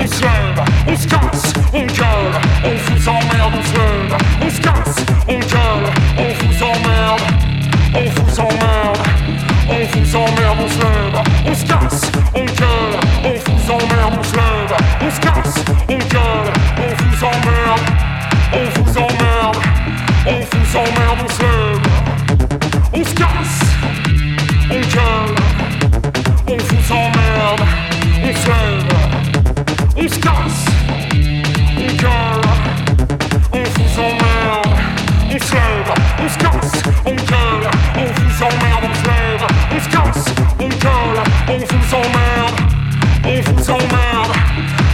on 0.00 0.06
se 0.06 0.24
on 0.86 0.96
se 0.96 1.06
casse, 1.06 1.52
on 1.74 1.84
gueule, 1.84 2.40
on 2.64 2.74
vous 2.74 3.08
emmerde, 3.08 3.54
on 3.54 3.62
se 3.62 4.46
on 4.46 4.50
se 4.50 4.60
casse, 4.62 4.96
on 5.28 5.38
gueule, 5.38 5.92
on 6.16 6.32
vous 6.46 6.62
emmerde, 6.62 7.20
on 7.94 8.04
vous 8.08 8.40
emmerde. 8.40 8.97
On 10.08 10.10
vous 10.10 10.16
emmerde, 10.16 10.58
on 10.64 10.68
se 10.68 10.78
lève, 10.78 11.22
on 11.46 11.54
se 11.54 11.66
casse, 11.66 12.00
on 12.34 12.44
gueule, 12.46 12.96
on 13.24 13.34
vous 13.44 13.70
emmerde, 13.70 14.14
on 14.18 14.22
se 14.22 14.34
lève, 14.36 14.72
on 15.02 15.10
se 15.10 15.20
casse, 15.20 15.64
on 15.86 15.98
gueule, 15.98 16.52
on 16.78 16.88
vous 16.96 17.24
emmerde, 17.24 17.80
on 18.54 18.64
vous 18.80 18.96
emmerde, 18.96 19.56
on 20.26 20.40
vous 20.40 20.76
emmerde, 20.78 21.18
on 21.22 21.28
se 21.28 21.42
lève, 21.42 21.82
on 22.94 23.04
se 23.04 23.14
casse, 23.14 23.60
on 24.70 24.80
gueule, 24.80 25.34
on 26.48 26.56
vous 26.56 26.92
emmerde, 26.94 27.60
on 28.24 28.32
se 28.32 28.48
lève, 28.48 28.88
on 29.98 30.08
se 30.08 30.18
casse, 30.18 30.64
on 37.04 37.14
gueule, 37.14 37.68
on 37.96 38.06
vous 38.06 38.42
emmerde, 38.42 38.84
on 38.84 38.94
se 38.94 39.02
lève, 39.02 39.07
on 43.28 43.40
vous 43.42 43.70
emmerde, 43.70 44.32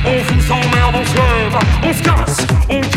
on 0.04 0.18
vous 0.32 0.52
emmerde, 0.52 0.94
on 0.94 1.04
se 1.04 1.14
lève, 1.14 1.56
on 1.84 1.92
se 1.92 2.02
casse, 2.02 2.46
on 2.68 2.80
gueule, 2.80 2.80
on 2.80 2.80
vous 2.80 2.80
emmerde, 2.80 2.82
on 2.82 2.82
se 2.82 2.82
lève, 2.82 2.82
on 2.82 2.82
se 2.82 2.82
casse, 2.82 2.84
on 2.84 2.93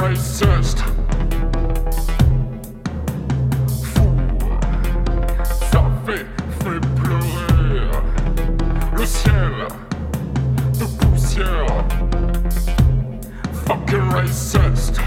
racist. 0.00 0.78
Ça 5.70 5.84
fait, 6.06 6.26
pleurer 6.96 7.90
le 8.96 9.06
ciel 9.06 9.68
poussière. 10.98 11.84
Fucking 13.66 14.10
racist. 14.10 15.00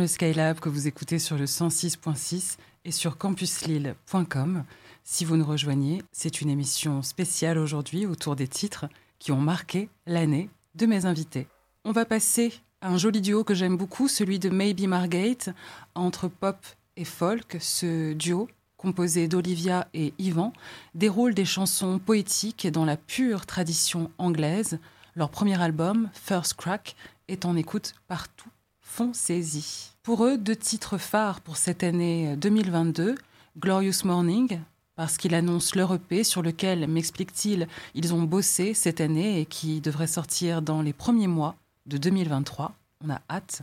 Le 0.00 0.06
Skylab 0.06 0.60
que 0.60 0.70
vous 0.70 0.86
écoutez 0.88 1.18
sur 1.18 1.36
le 1.36 1.44
106.6 1.44 2.56
et 2.86 2.90
sur 2.90 3.18
campuslille.com. 3.18 4.64
Si 5.04 5.26
vous 5.26 5.36
nous 5.36 5.44
rejoignez, 5.44 6.02
c'est 6.10 6.40
une 6.40 6.48
émission 6.48 7.02
spéciale 7.02 7.58
aujourd'hui 7.58 8.06
autour 8.06 8.34
des 8.34 8.48
titres 8.48 8.86
qui 9.18 9.30
ont 9.30 9.40
marqué 9.40 9.90
l'année 10.06 10.48
de 10.74 10.86
mes 10.86 11.04
invités. 11.04 11.48
On 11.84 11.92
va 11.92 12.06
passer 12.06 12.54
à 12.80 12.88
un 12.88 12.96
joli 12.96 13.20
duo 13.20 13.44
que 13.44 13.52
j'aime 13.52 13.76
beaucoup, 13.76 14.08
celui 14.08 14.38
de 14.38 14.48
Maybe 14.48 14.88
Margate, 14.88 15.50
entre 15.94 16.28
pop 16.28 16.56
et 16.96 17.04
folk. 17.04 17.58
Ce 17.60 18.14
duo, 18.14 18.48
composé 18.78 19.28
d'Olivia 19.28 19.86
et 19.92 20.14
Yvan, 20.18 20.54
déroule 20.94 21.34
des 21.34 21.44
chansons 21.44 21.98
poétiques 21.98 22.66
dans 22.66 22.86
la 22.86 22.96
pure 22.96 23.44
tradition 23.44 24.10
anglaise. 24.16 24.78
Leur 25.14 25.28
premier 25.28 25.60
album, 25.60 26.08
First 26.14 26.54
Crack, 26.54 26.96
est 27.28 27.44
en 27.44 27.54
écoute 27.54 27.94
partout. 28.08 28.48
Foncez-y. 28.80 29.89
Pour 30.10 30.24
eux, 30.24 30.38
deux 30.38 30.56
titres 30.56 30.98
phares 30.98 31.40
pour 31.40 31.56
cette 31.56 31.84
année 31.84 32.34
2022, 32.34 33.14
Glorious 33.60 34.04
Morning, 34.04 34.58
parce 34.96 35.16
qu'il 35.16 35.36
annonce 35.36 35.76
leur 35.76 35.94
EP 35.94 36.24
sur 36.24 36.42
lequel, 36.42 36.88
m'explique-t-il, 36.88 37.68
ils 37.94 38.12
ont 38.12 38.24
bossé 38.24 38.74
cette 38.74 39.00
année 39.00 39.40
et 39.40 39.46
qui 39.46 39.80
devrait 39.80 40.08
sortir 40.08 40.62
dans 40.62 40.82
les 40.82 40.92
premiers 40.92 41.28
mois 41.28 41.54
de 41.86 41.96
2023. 41.96 42.72
On 43.04 43.10
a 43.10 43.20
hâte. 43.30 43.62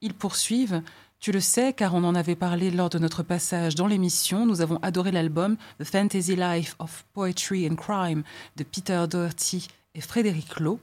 Ils 0.00 0.14
poursuivent. 0.14 0.80
Tu 1.20 1.32
le 1.32 1.40
sais, 1.40 1.74
car 1.74 1.94
on 1.94 2.04
en 2.04 2.14
avait 2.14 2.34
parlé 2.34 2.70
lors 2.70 2.88
de 2.88 2.98
notre 2.98 3.22
passage 3.22 3.74
dans 3.74 3.86
l'émission. 3.86 4.46
Nous 4.46 4.62
avons 4.62 4.78
adoré 4.80 5.12
l'album 5.12 5.58
The 5.78 5.84
Fantasy 5.84 6.34
Life 6.34 6.76
of 6.78 7.04
Poetry 7.12 7.68
and 7.68 7.76
Crime 7.76 8.22
de 8.56 8.64
Peter 8.64 9.04
Doherty 9.06 9.68
et 9.94 10.00
Frédéric 10.00 10.60
Lowe. 10.60 10.80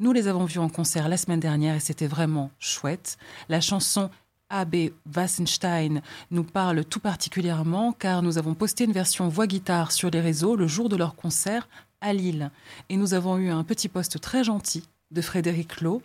Nous 0.00 0.12
les 0.12 0.28
avons 0.28 0.46
vus 0.46 0.58
en 0.58 0.70
concert 0.70 1.10
la 1.10 1.18
semaine 1.18 1.40
dernière 1.40 1.74
et 1.74 1.80
c'était 1.80 2.06
vraiment 2.06 2.50
chouette. 2.58 3.18
La 3.50 3.60
chanson 3.60 4.08
A.B. 4.48 4.92
Wassenstein 5.14 6.00
nous 6.30 6.42
parle 6.42 6.86
tout 6.86 7.00
particulièrement 7.00 7.92
car 7.92 8.22
nous 8.22 8.38
avons 8.38 8.54
posté 8.54 8.84
une 8.84 8.92
version 8.92 9.28
voix-guitare 9.28 9.92
sur 9.92 10.08
les 10.08 10.22
réseaux 10.22 10.56
le 10.56 10.66
jour 10.66 10.88
de 10.88 10.96
leur 10.96 11.16
concert 11.16 11.68
à 12.00 12.14
Lille. 12.14 12.50
Et 12.88 12.96
nous 12.96 13.12
avons 13.12 13.36
eu 13.36 13.50
un 13.50 13.62
petit 13.62 13.88
post 13.88 14.18
très 14.22 14.42
gentil 14.42 14.84
de 15.10 15.20
Frédéric 15.20 15.82
Lowe 15.82 16.00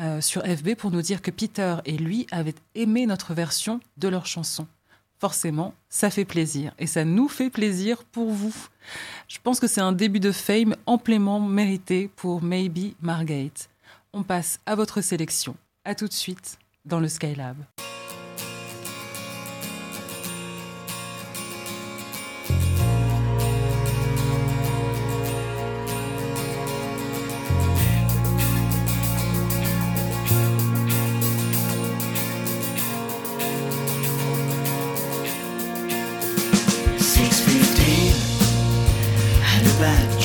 euh, 0.00 0.22
sur 0.22 0.42
FB 0.42 0.74
pour 0.76 0.90
nous 0.90 1.02
dire 1.02 1.20
que 1.20 1.30
Peter 1.30 1.76
et 1.84 1.98
lui 1.98 2.26
avaient 2.30 2.54
aimé 2.74 3.04
notre 3.04 3.34
version 3.34 3.78
de 3.98 4.08
leur 4.08 4.24
chanson. 4.24 4.66
Forcément, 5.20 5.74
ça 5.90 6.08
fait 6.08 6.24
plaisir 6.24 6.72
et 6.78 6.86
ça 6.86 7.04
nous 7.04 7.28
fait 7.28 7.50
plaisir 7.50 8.04
pour 8.04 8.30
vous. 8.30 8.54
Je 9.28 9.38
pense 9.42 9.60
que 9.60 9.66
c'est 9.66 9.80
un 9.80 9.92
début 9.92 10.20
de 10.20 10.32
fame 10.32 10.74
amplement 10.86 11.40
mérité 11.40 12.10
pour 12.16 12.42
Maybe 12.42 12.94
Margate. 13.00 13.68
On 14.12 14.22
passe 14.22 14.60
à 14.66 14.74
votre 14.74 15.00
sélection. 15.00 15.56
À 15.84 15.94
tout 15.94 16.08
de 16.08 16.12
suite 16.12 16.58
dans 16.84 17.00
le 17.00 17.08
Skylab. 17.08 17.56
that 39.84 40.23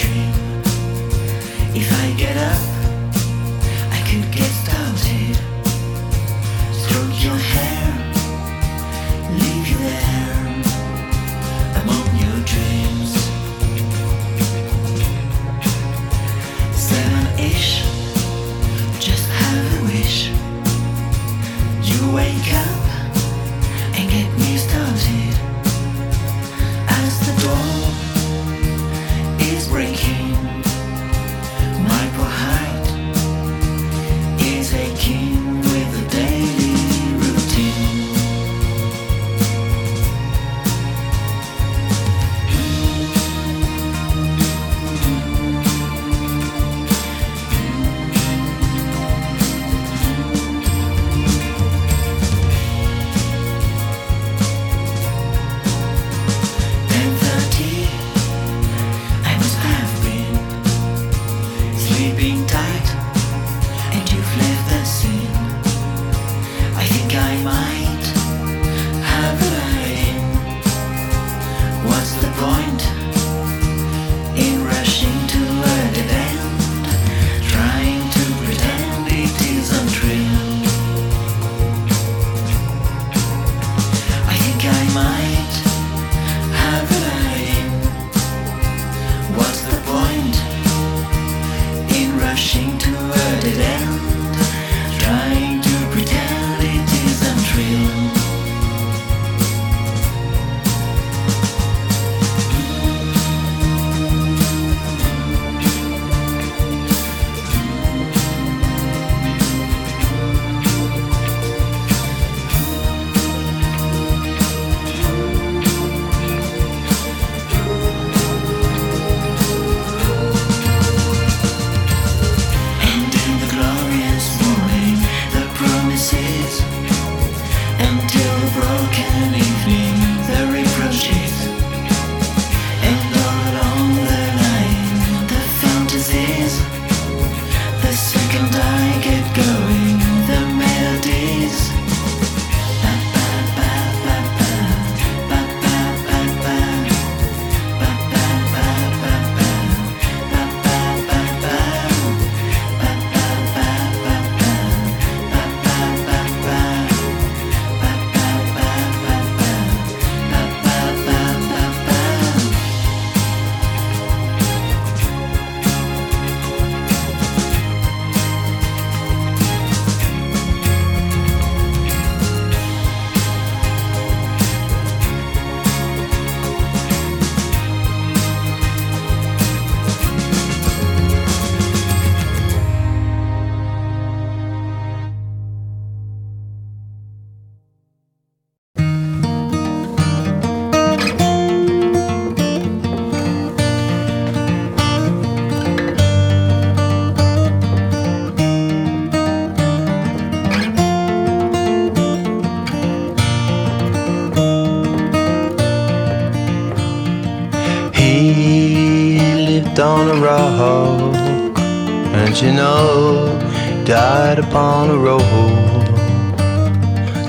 upon 214.49 214.89
a 214.89 214.97
road. 214.97 215.21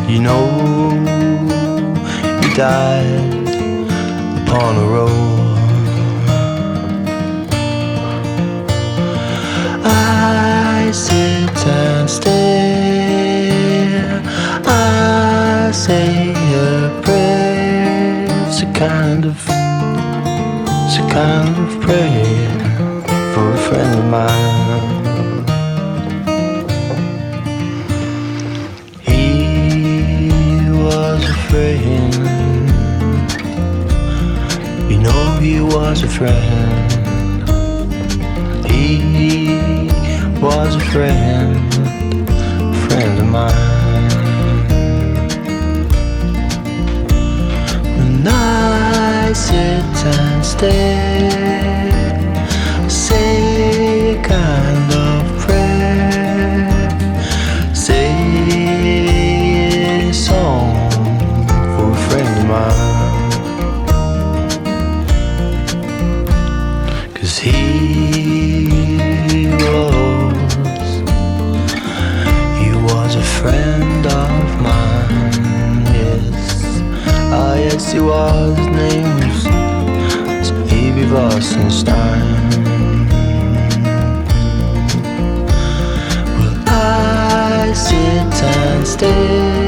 You 0.08 0.20
know, 0.20 0.46
he 2.40 2.48
died 2.54 3.48
upon 4.40 4.76
a 4.76 4.86
road. 4.96 5.58
I 9.84 10.90
sit 10.92 11.66
and 11.66 12.08
stare. 12.08 12.40
I 14.64 15.70
say 15.72 16.32
a 16.54 17.02
prayer. 17.02 18.26
It's 18.48 18.62
a 18.62 18.64
kind 18.72 19.26
of, 19.26 19.36
it's 20.86 20.96
a 20.96 21.06
kind 21.12 21.54
of 21.64 21.80
prayer 21.82 22.50
for 23.34 23.52
a 23.52 23.58
friend 23.68 23.98
of 23.98 24.06
mine. 24.06 24.89
You 35.40 35.46
he 35.46 35.60
was 35.62 36.02
a 36.02 36.08
friend. 36.08 36.92
He 38.66 39.88
was 40.38 40.76
a 40.76 40.80
friend, 40.92 41.74
friend 42.84 43.18
of 43.18 43.26
mine. 43.26 43.54
When 47.96 48.28
I 48.28 49.32
sit 49.32 50.04
and 50.14 50.44
stare, 50.44 51.30
say 52.90 54.16
a 54.16 54.22
kind 54.22 54.92
of 54.92 55.24
prayer, 55.40 56.68
say 57.74 58.12
a 60.10 60.12
song 60.12 60.59
sie 77.90 78.00
wahrnimmst, 78.00 79.48
ist 80.40 80.54
ewig 80.70 81.10
was 81.10 81.52
in 81.56 81.70
Stein. 81.70 82.48
Will 86.38 86.56
I 86.66 87.72
sit 87.74 88.42
and 88.42 88.86
stare. 88.86 89.59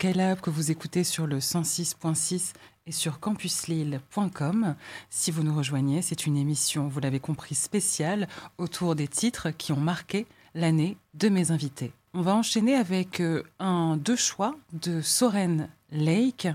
Que 0.00 0.48
vous 0.48 0.70
écoutez 0.70 1.04
sur 1.04 1.26
le 1.26 1.40
106.6 1.40 2.54
et 2.86 2.90
sur 2.90 3.20
campuslille.com. 3.20 4.74
Si 5.10 5.30
vous 5.30 5.42
nous 5.42 5.54
rejoignez, 5.54 6.00
c'est 6.00 6.24
une 6.24 6.38
émission, 6.38 6.88
vous 6.88 7.00
l'avez 7.00 7.20
compris, 7.20 7.54
spéciale 7.54 8.26
autour 8.56 8.94
des 8.94 9.08
titres 9.08 9.50
qui 9.50 9.72
ont 9.72 9.80
marqué 9.80 10.26
l'année 10.54 10.96
de 11.12 11.28
mes 11.28 11.50
invités. 11.50 11.92
On 12.14 12.22
va 12.22 12.34
enchaîner 12.34 12.76
avec 12.76 13.20
euh, 13.20 13.42
un 13.58 13.98
deux 13.98 14.16
choix 14.16 14.56
de 14.72 15.02
Soren 15.02 15.68
Lake, 15.92 16.48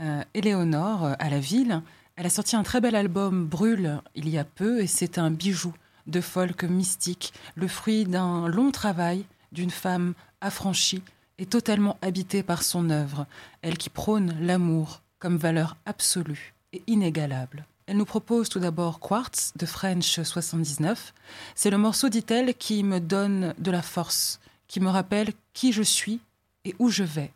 euh, 0.00 0.24
Éléonore 0.32 1.04
euh, 1.04 1.14
à 1.18 1.28
la 1.28 1.38
ville. 1.38 1.82
Elle 2.16 2.24
a 2.24 2.30
sorti 2.30 2.56
un 2.56 2.62
très 2.62 2.80
bel 2.80 2.96
album 2.96 3.44
Brûle 3.44 4.00
il 4.14 4.26
y 4.30 4.38
a 4.38 4.44
peu 4.44 4.80
et 4.80 4.86
c'est 4.86 5.18
un 5.18 5.30
bijou 5.30 5.74
de 6.06 6.22
folk 6.22 6.64
mystique, 6.64 7.34
le 7.56 7.68
fruit 7.68 8.06
d'un 8.06 8.48
long 8.48 8.70
travail 8.70 9.26
d'une 9.52 9.70
femme 9.70 10.14
affranchie 10.40 11.02
et 11.38 11.46
totalement 11.46 11.98
habitée 12.02 12.42
par 12.42 12.62
son 12.62 12.90
œuvre, 12.90 13.26
elle 13.62 13.78
qui 13.78 13.90
prône 13.90 14.36
l'amour 14.40 15.02
comme 15.18 15.36
valeur 15.36 15.76
absolue 15.86 16.54
et 16.72 16.82
inégalable. 16.86 17.64
Elle 17.86 17.98
nous 17.98 18.04
propose 18.04 18.48
tout 18.48 18.58
d'abord 18.58 18.98
Quartz 18.98 19.52
de 19.56 19.64
French 19.64 20.20
79. 20.20 21.14
C'est 21.54 21.70
le 21.70 21.78
morceau, 21.78 22.08
dit-elle, 22.08 22.54
qui 22.54 22.82
me 22.82 22.98
donne 22.98 23.54
de 23.58 23.70
la 23.70 23.82
force, 23.82 24.40
qui 24.66 24.80
me 24.80 24.88
rappelle 24.88 25.32
qui 25.52 25.72
je 25.72 25.82
suis 25.82 26.20
et 26.64 26.74
où 26.80 26.90
je 26.90 27.04
vais, 27.04 27.32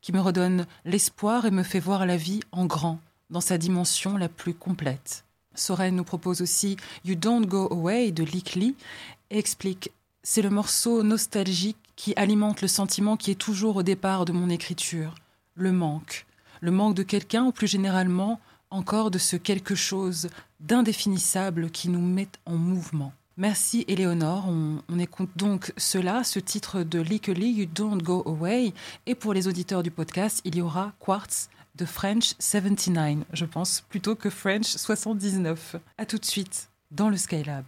qui 0.00 0.12
me 0.12 0.20
redonne 0.20 0.66
l'espoir 0.84 1.44
et 1.44 1.50
me 1.50 1.64
fait 1.64 1.80
voir 1.80 2.06
la 2.06 2.16
vie 2.16 2.40
en 2.52 2.66
grand, 2.66 3.00
dans 3.30 3.40
sa 3.40 3.58
dimension 3.58 4.16
la 4.16 4.28
plus 4.28 4.54
complète. 4.54 5.24
Soren 5.56 5.96
nous 5.96 6.04
propose 6.04 6.40
aussi 6.40 6.76
You 7.04 7.16
Don't 7.16 7.46
Go 7.46 7.68
Away 7.72 8.12
de 8.12 8.22
Lick 8.22 8.54
Lee 8.54 8.76
et 9.30 9.38
explique 9.38 9.90
c'est 10.22 10.42
le 10.42 10.50
morceau 10.50 11.02
nostalgique 11.02 11.76
qui 12.00 12.14
alimente 12.16 12.62
le 12.62 12.68
sentiment 12.68 13.18
qui 13.18 13.30
est 13.30 13.34
toujours 13.34 13.76
au 13.76 13.82
départ 13.82 14.24
de 14.24 14.32
mon 14.32 14.48
écriture, 14.48 15.14
le 15.54 15.70
manque. 15.70 16.24
Le 16.62 16.70
manque 16.70 16.94
de 16.94 17.02
quelqu'un 17.02 17.44
ou 17.44 17.52
plus 17.52 17.66
généralement 17.66 18.40
encore 18.70 19.10
de 19.10 19.18
ce 19.18 19.36
quelque 19.36 19.74
chose 19.74 20.30
d'indéfinissable 20.60 21.70
qui 21.70 21.90
nous 21.90 22.00
met 22.00 22.28
en 22.46 22.54
mouvement. 22.54 23.12
Merci 23.36 23.84
Éléonore, 23.86 24.48
on, 24.48 24.98
écoute 24.98 25.28
donc 25.36 25.74
cela, 25.76 26.24
ce 26.24 26.38
titre 26.38 26.84
de 26.84 27.00
Lee, 27.00 27.20
You 27.52 27.66
Don't 27.66 28.02
Go 28.02 28.22
Away, 28.24 28.72
et 29.04 29.14
pour 29.14 29.34
les 29.34 29.46
auditeurs 29.46 29.82
du 29.82 29.90
podcast, 29.90 30.40
il 30.46 30.56
y 30.56 30.62
aura 30.62 30.94
Quartz 31.00 31.50
de 31.74 31.84
French 31.84 32.32
79, 32.38 33.26
je 33.34 33.44
pense, 33.44 33.84
plutôt 33.90 34.14
que 34.14 34.30
French 34.30 34.68
79. 34.68 35.76
A 35.98 36.06
tout 36.06 36.16
de 36.16 36.24
suite 36.24 36.70
dans 36.90 37.10
le 37.10 37.18
Skylab. 37.18 37.64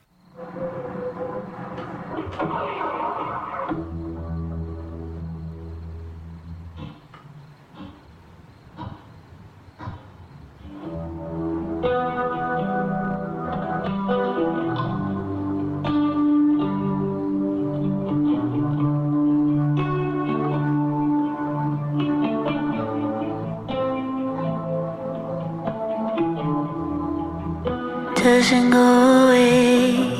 Doesn't 28.23 28.71
go 28.71 28.79
away. 28.79 30.12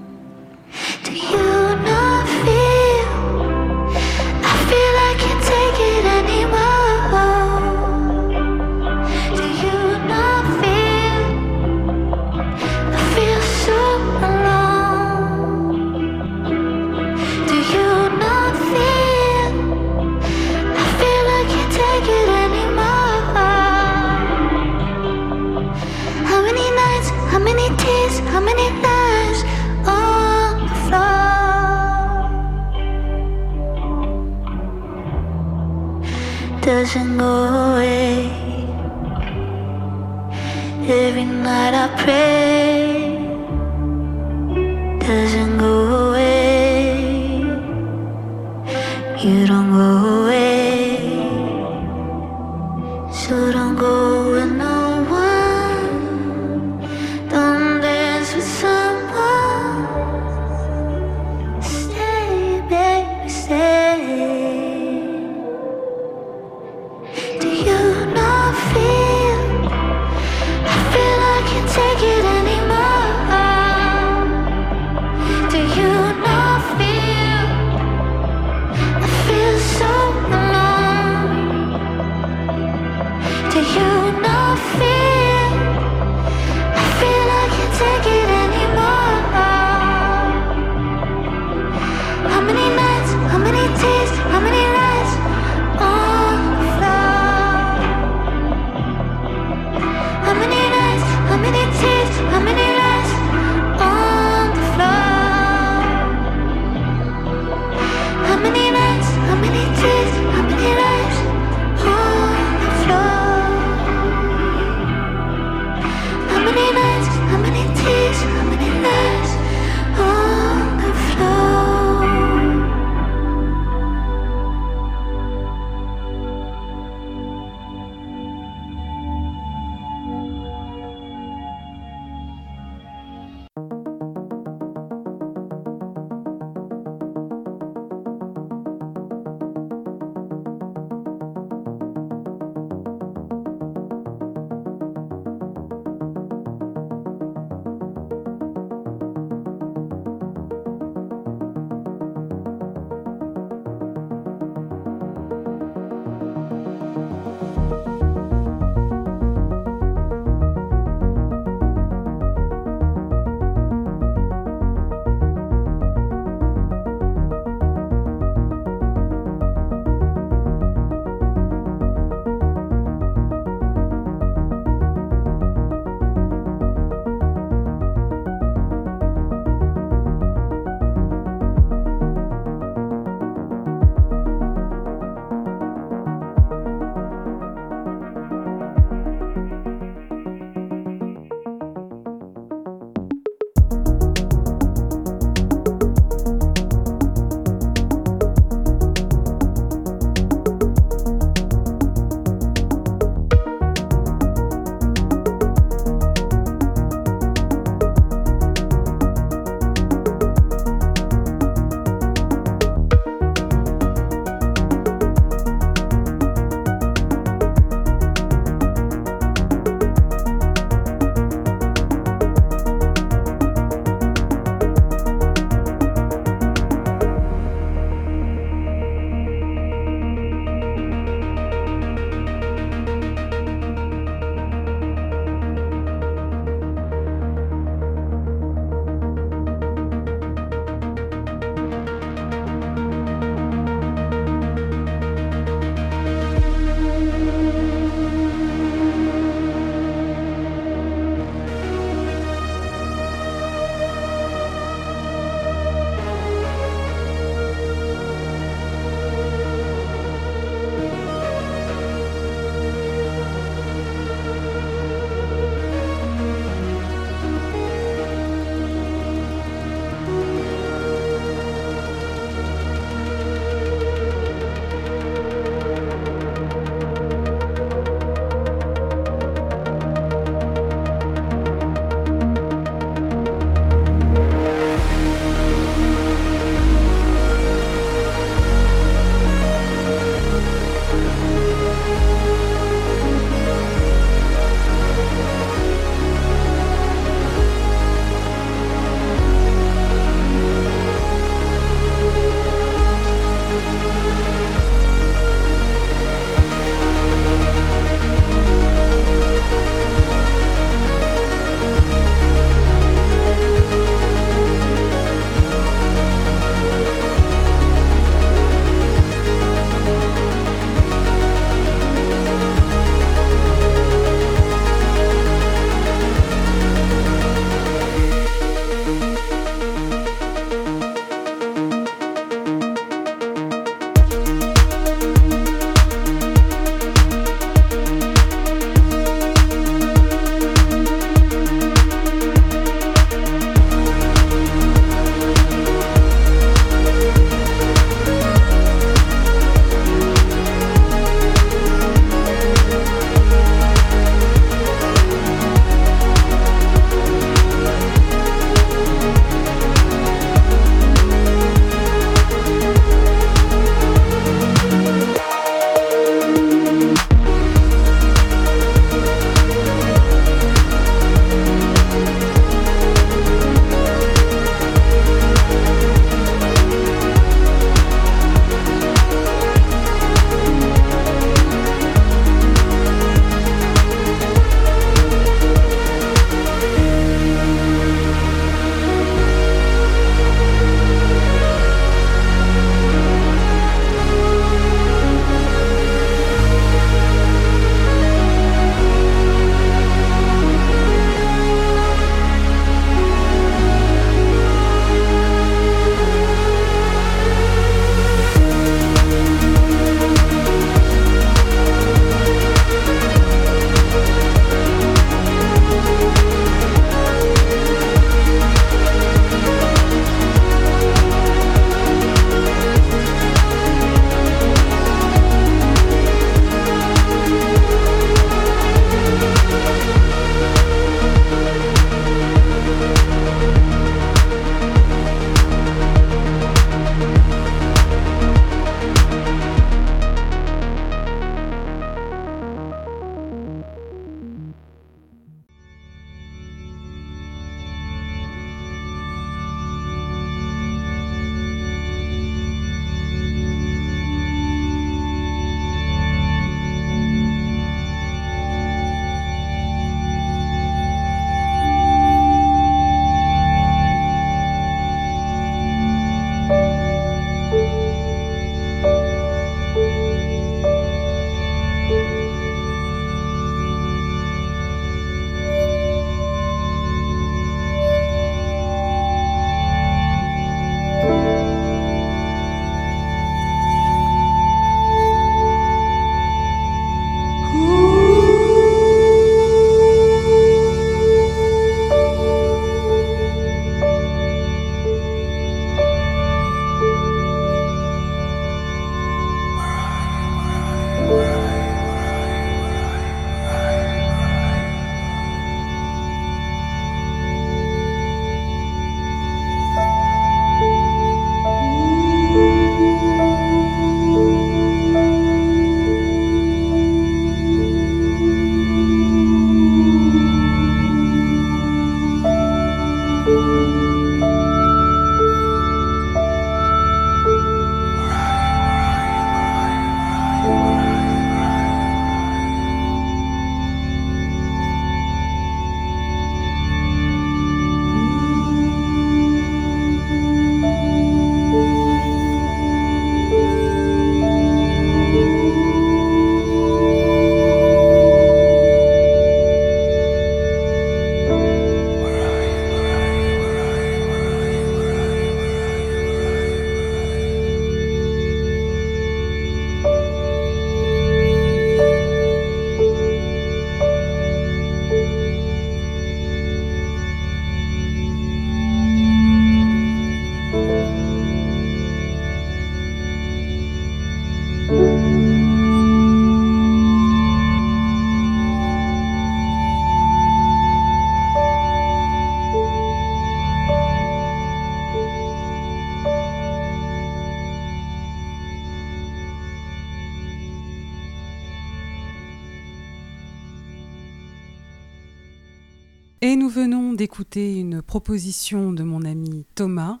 Venons 596.52 596.92
d'écouter 596.92 597.56
une 597.58 597.80
proposition 597.80 598.74
de 598.74 598.82
mon 598.82 599.06
ami 599.06 599.46
Thomas. 599.54 600.00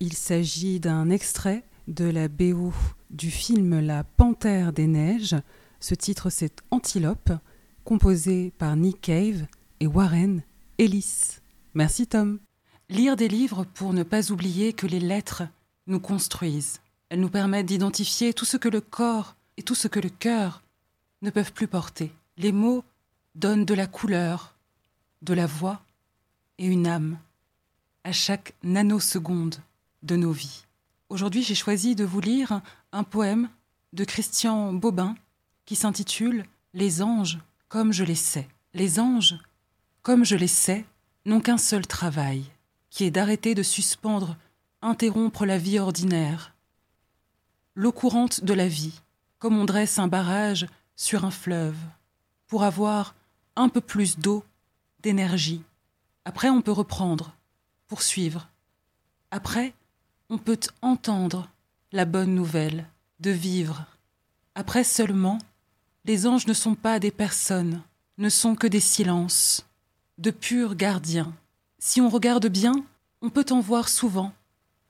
Il 0.00 0.14
s'agit 0.14 0.80
d'un 0.80 1.10
extrait 1.10 1.62
de 1.86 2.06
la 2.06 2.26
BO 2.26 2.72
du 3.10 3.30
film 3.30 3.78
La 3.78 4.02
Panthère 4.02 4.72
des 4.72 4.88
Neiges. 4.88 5.36
Ce 5.78 5.94
titre, 5.94 6.28
c'est 6.28 6.60
Antilope, 6.72 7.30
composé 7.84 8.52
par 8.58 8.74
Nick 8.74 9.00
Cave 9.00 9.46
et 9.78 9.86
Warren 9.86 10.42
Ellis. 10.76 11.38
Merci 11.74 12.08
Tom. 12.08 12.40
Lire 12.88 13.14
des 13.14 13.28
livres 13.28 13.64
pour 13.72 13.92
ne 13.92 14.02
pas 14.02 14.32
oublier 14.32 14.72
que 14.72 14.88
les 14.88 14.98
lettres 14.98 15.44
nous 15.86 16.00
construisent. 16.00 16.80
Elles 17.10 17.20
nous 17.20 17.30
permettent 17.30 17.66
d'identifier 17.66 18.34
tout 18.34 18.44
ce 18.44 18.56
que 18.56 18.68
le 18.68 18.80
corps 18.80 19.36
et 19.56 19.62
tout 19.62 19.76
ce 19.76 19.86
que 19.86 20.00
le 20.00 20.10
cœur 20.10 20.64
ne 21.22 21.30
peuvent 21.30 21.52
plus 21.52 21.68
porter. 21.68 22.10
Les 22.38 22.50
mots 22.50 22.82
donnent 23.36 23.64
de 23.64 23.74
la 23.74 23.86
couleur, 23.86 24.56
de 25.22 25.32
la 25.32 25.46
voix 25.46 25.84
et 26.58 26.66
une 26.66 26.86
âme 26.86 27.18
à 28.04 28.12
chaque 28.12 28.54
nanoseconde 28.62 29.56
de 30.02 30.16
nos 30.16 30.32
vies. 30.32 30.64
Aujourd'hui, 31.08 31.42
j'ai 31.42 31.54
choisi 31.54 31.94
de 31.94 32.04
vous 32.04 32.20
lire 32.20 32.60
un 32.92 33.04
poème 33.04 33.48
de 33.92 34.04
Christian 34.04 34.72
Bobin 34.72 35.14
qui 35.64 35.76
s'intitule 35.76 36.44
Les 36.74 37.02
anges 37.02 37.38
comme 37.68 37.92
je 37.92 38.04
les 38.04 38.14
sais. 38.14 38.48
Les 38.74 39.00
anges, 39.00 39.38
comme 40.02 40.24
je 40.24 40.36
les 40.36 40.46
sais, 40.46 40.84
n'ont 41.24 41.40
qu'un 41.40 41.56
seul 41.56 41.86
travail, 41.86 42.44
qui 42.90 43.04
est 43.04 43.10
d'arrêter 43.10 43.54
de 43.54 43.62
suspendre, 43.62 44.36
interrompre 44.82 45.46
la 45.46 45.56
vie 45.56 45.78
ordinaire, 45.78 46.54
l'eau 47.74 47.92
courante 47.92 48.44
de 48.44 48.52
la 48.52 48.68
vie, 48.68 49.00
comme 49.38 49.58
on 49.58 49.64
dresse 49.64 49.98
un 49.98 50.08
barrage 50.08 50.66
sur 50.96 51.24
un 51.24 51.30
fleuve, 51.30 51.76
pour 52.46 52.64
avoir 52.64 53.14
un 53.56 53.68
peu 53.68 53.80
plus 53.80 54.18
d'eau, 54.18 54.44
d'énergie. 55.02 55.62
Après, 56.24 56.48
on 56.48 56.62
peut 56.62 56.72
reprendre, 56.72 57.34
poursuivre. 57.88 58.48
Après, 59.30 59.74
on 60.30 60.38
peut 60.38 60.60
entendre 60.80 61.48
la 61.92 62.04
bonne 62.04 62.34
nouvelle 62.34 62.86
de 63.20 63.30
vivre. 63.30 63.86
Après 64.54 64.84
seulement, 64.84 65.38
les 66.04 66.26
anges 66.26 66.46
ne 66.46 66.54
sont 66.54 66.74
pas 66.74 66.98
des 66.98 67.10
personnes, 67.10 67.82
ne 68.18 68.28
sont 68.28 68.54
que 68.54 68.66
des 68.66 68.80
silences, 68.80 69.66
de 70.18 70.30
purs 70.30 70.74
gardiens. 70.74 71.32
Si 71.78 72.00
on 72.00 72.08
regarde 72.08 72.46
bien, 72.46 72.84
on 73.20 73.30
peut 73.30 73.46
en 73.50 73.60
voir 73.60 73.88
souvent 73.88 74.32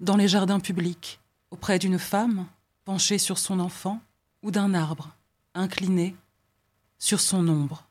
dans 0.01 0.17
les 0.17 0.29
jardins 0.29 0.61
publics, 0.61 1.21
auprès 1.51 1.79
d'une 1.79 1.99
femme 1.99 2.47
penchée 2.85 3.19
sur 3.19 3.39
son 3.39 3.61
enfant 3.61 4.01
ou 4.43 4.51
d'un 4.51 4.75
arbre 4.75 5.15
incliné 5.55 6.17
sur 6.99 7.21
son 7.21 7.47
ombre. 7.49 7.85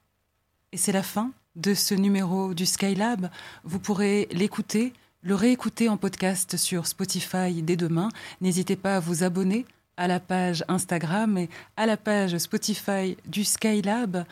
Et 0.71 0.77
c'est 0.77 0.91
la 0.91 1.03
fin 1.03 1.31
de 1.55 1.73
ce 1.73 1.93
numéro 1.93 2.53
du 2.53 2.65
Skylab. 2.65 3.29
Vous 3.63 3.79
pourrez 3.79 4.27
l'écouter, 4.31 4.93
le 5.21 5.35
réécouter 5.35 5.89
en 5.89 5.97
podcast 5.97 6.57
sur 6.57 6.87
Spotify 6.87 7.61
dès 7.61 7.75
demain. 7.75 8.09
N'hésitez 8.41 8.75
pas 8.75 8.97
à 8.97 8.99
vous 8.99 9.23
abonner 9.23 9.65
à 9.97 10.07
la 10.07 10.19
page 10.19 10.63
Instagram 10.67 11.37
et 11.37 11.49
à 11.77 11.85
la 11.85 11.97
page 11.97 12.37
Spotify 12.37 13.17
du 13.27 13.43
Skylab. 13.43 14.25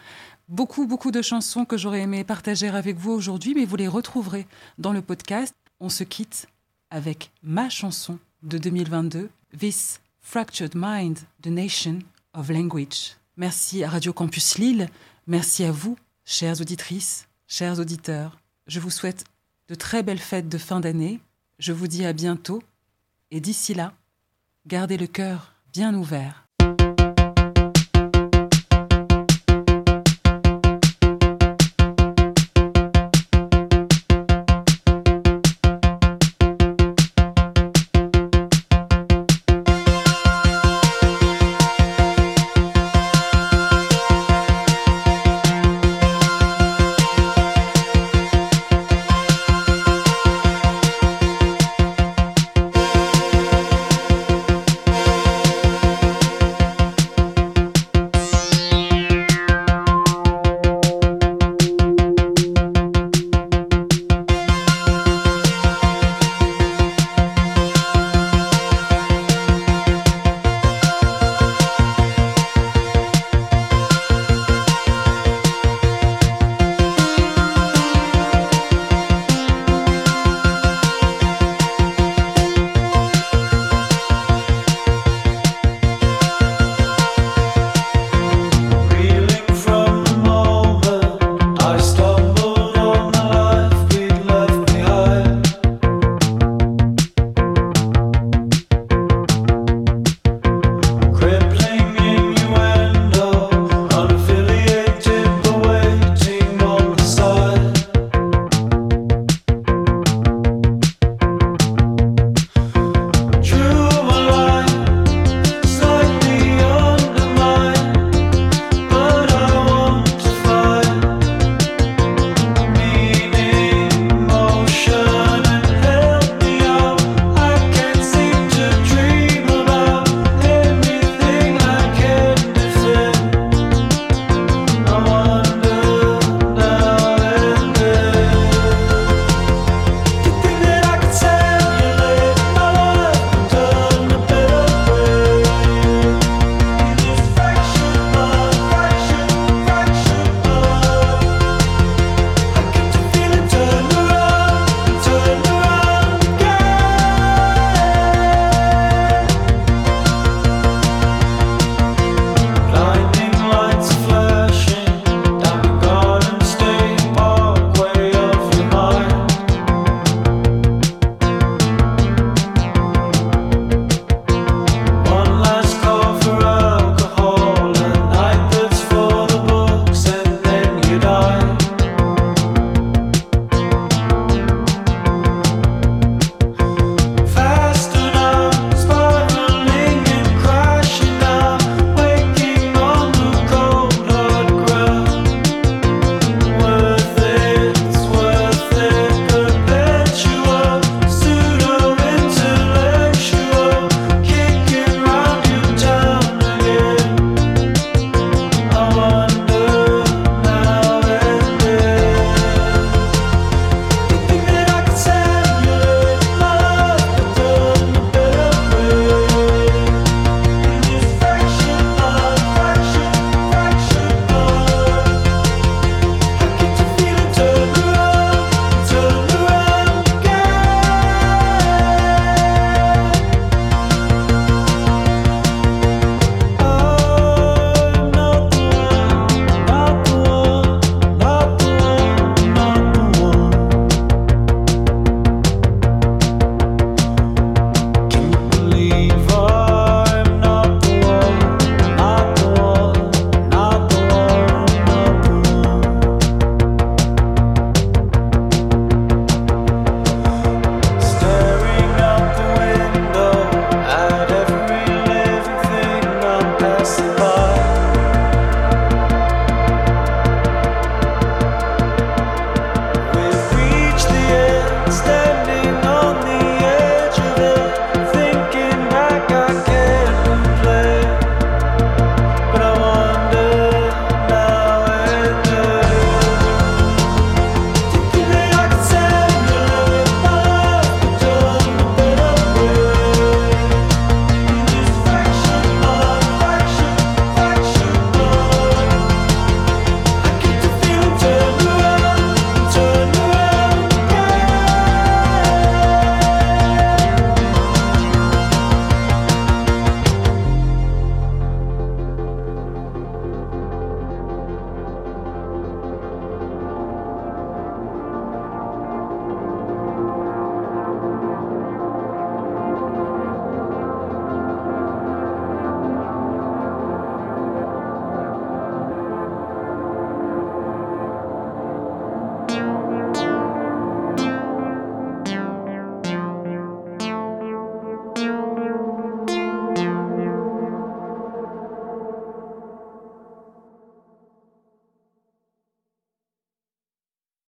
Beaucoup, 0.47 0.87
beaucoup 0.87 1.11
de 1.11 1.21
chansons 1.21 1.65
que 1.65 1.77
j'aurais 1.77 2.01
aimé 2.01 2.23
partager 2.23 2.69
avec 2.69 2.97
vous 2.97 3.11
aujourd'hui, 3.11 3.53
mais 3.53 3.65
vous 3.65 3.75
les 3.75 3.87
retrouverez 3.87 4.47
dans 4.79 4.93
le 4.93 5.01
podcast. 5.01 5.53
On 5.79 5.89
se 5.89 6.03
quitte 6.03 6.47
avec 6.89 7.31
ma 7.43 7.69
chanson 7.69 8.17
de 8.41 8.57
2022, 8.57 9.29
This 9.57 10.01
Fractured 10.21 10.73
Mind, 10.75 11.19
The 11.41 11.47
Nation 11.47 11.99
of 12.33 12.49
Language. 12.49 13.15
Merci 13.37 13.83
à 13.83 13.89
Radio 13.89 14.11
Campus 14.11 14.57
Lille, 14.57 14.89
merci 15.27 15.63
à 15.63 15.71
vous, 15.71 15.97
chères 16.30 16.61
auditrices, 16.61 17.27
chers 17.47 17.80
auditeurs. 17.80 18.38
Je 18.68 18.80
vous 18.80 18.91
souhaite 18.91 19.26
de 19.68 19.73
très 19.73 20.03
belles 20.03 20.19
fêtes 20.19 20.47
de 20.47 20.60
fin 20.60 20.80
d'année. 20.80 21.19
Je 21.57 21.73
vous 21.73 21.88
dis 21.88 22.06
à 22.06 22.14
bientôt 22.14 22.61
et 23.31 23.41
d'ici 23.41 23.73
là, 23.73 23.93
gardez 24.68 24.97
le 24.97 25.07
cœur 25.07 25.56
bien 25.73 25.95
ouvert 25.95 26.45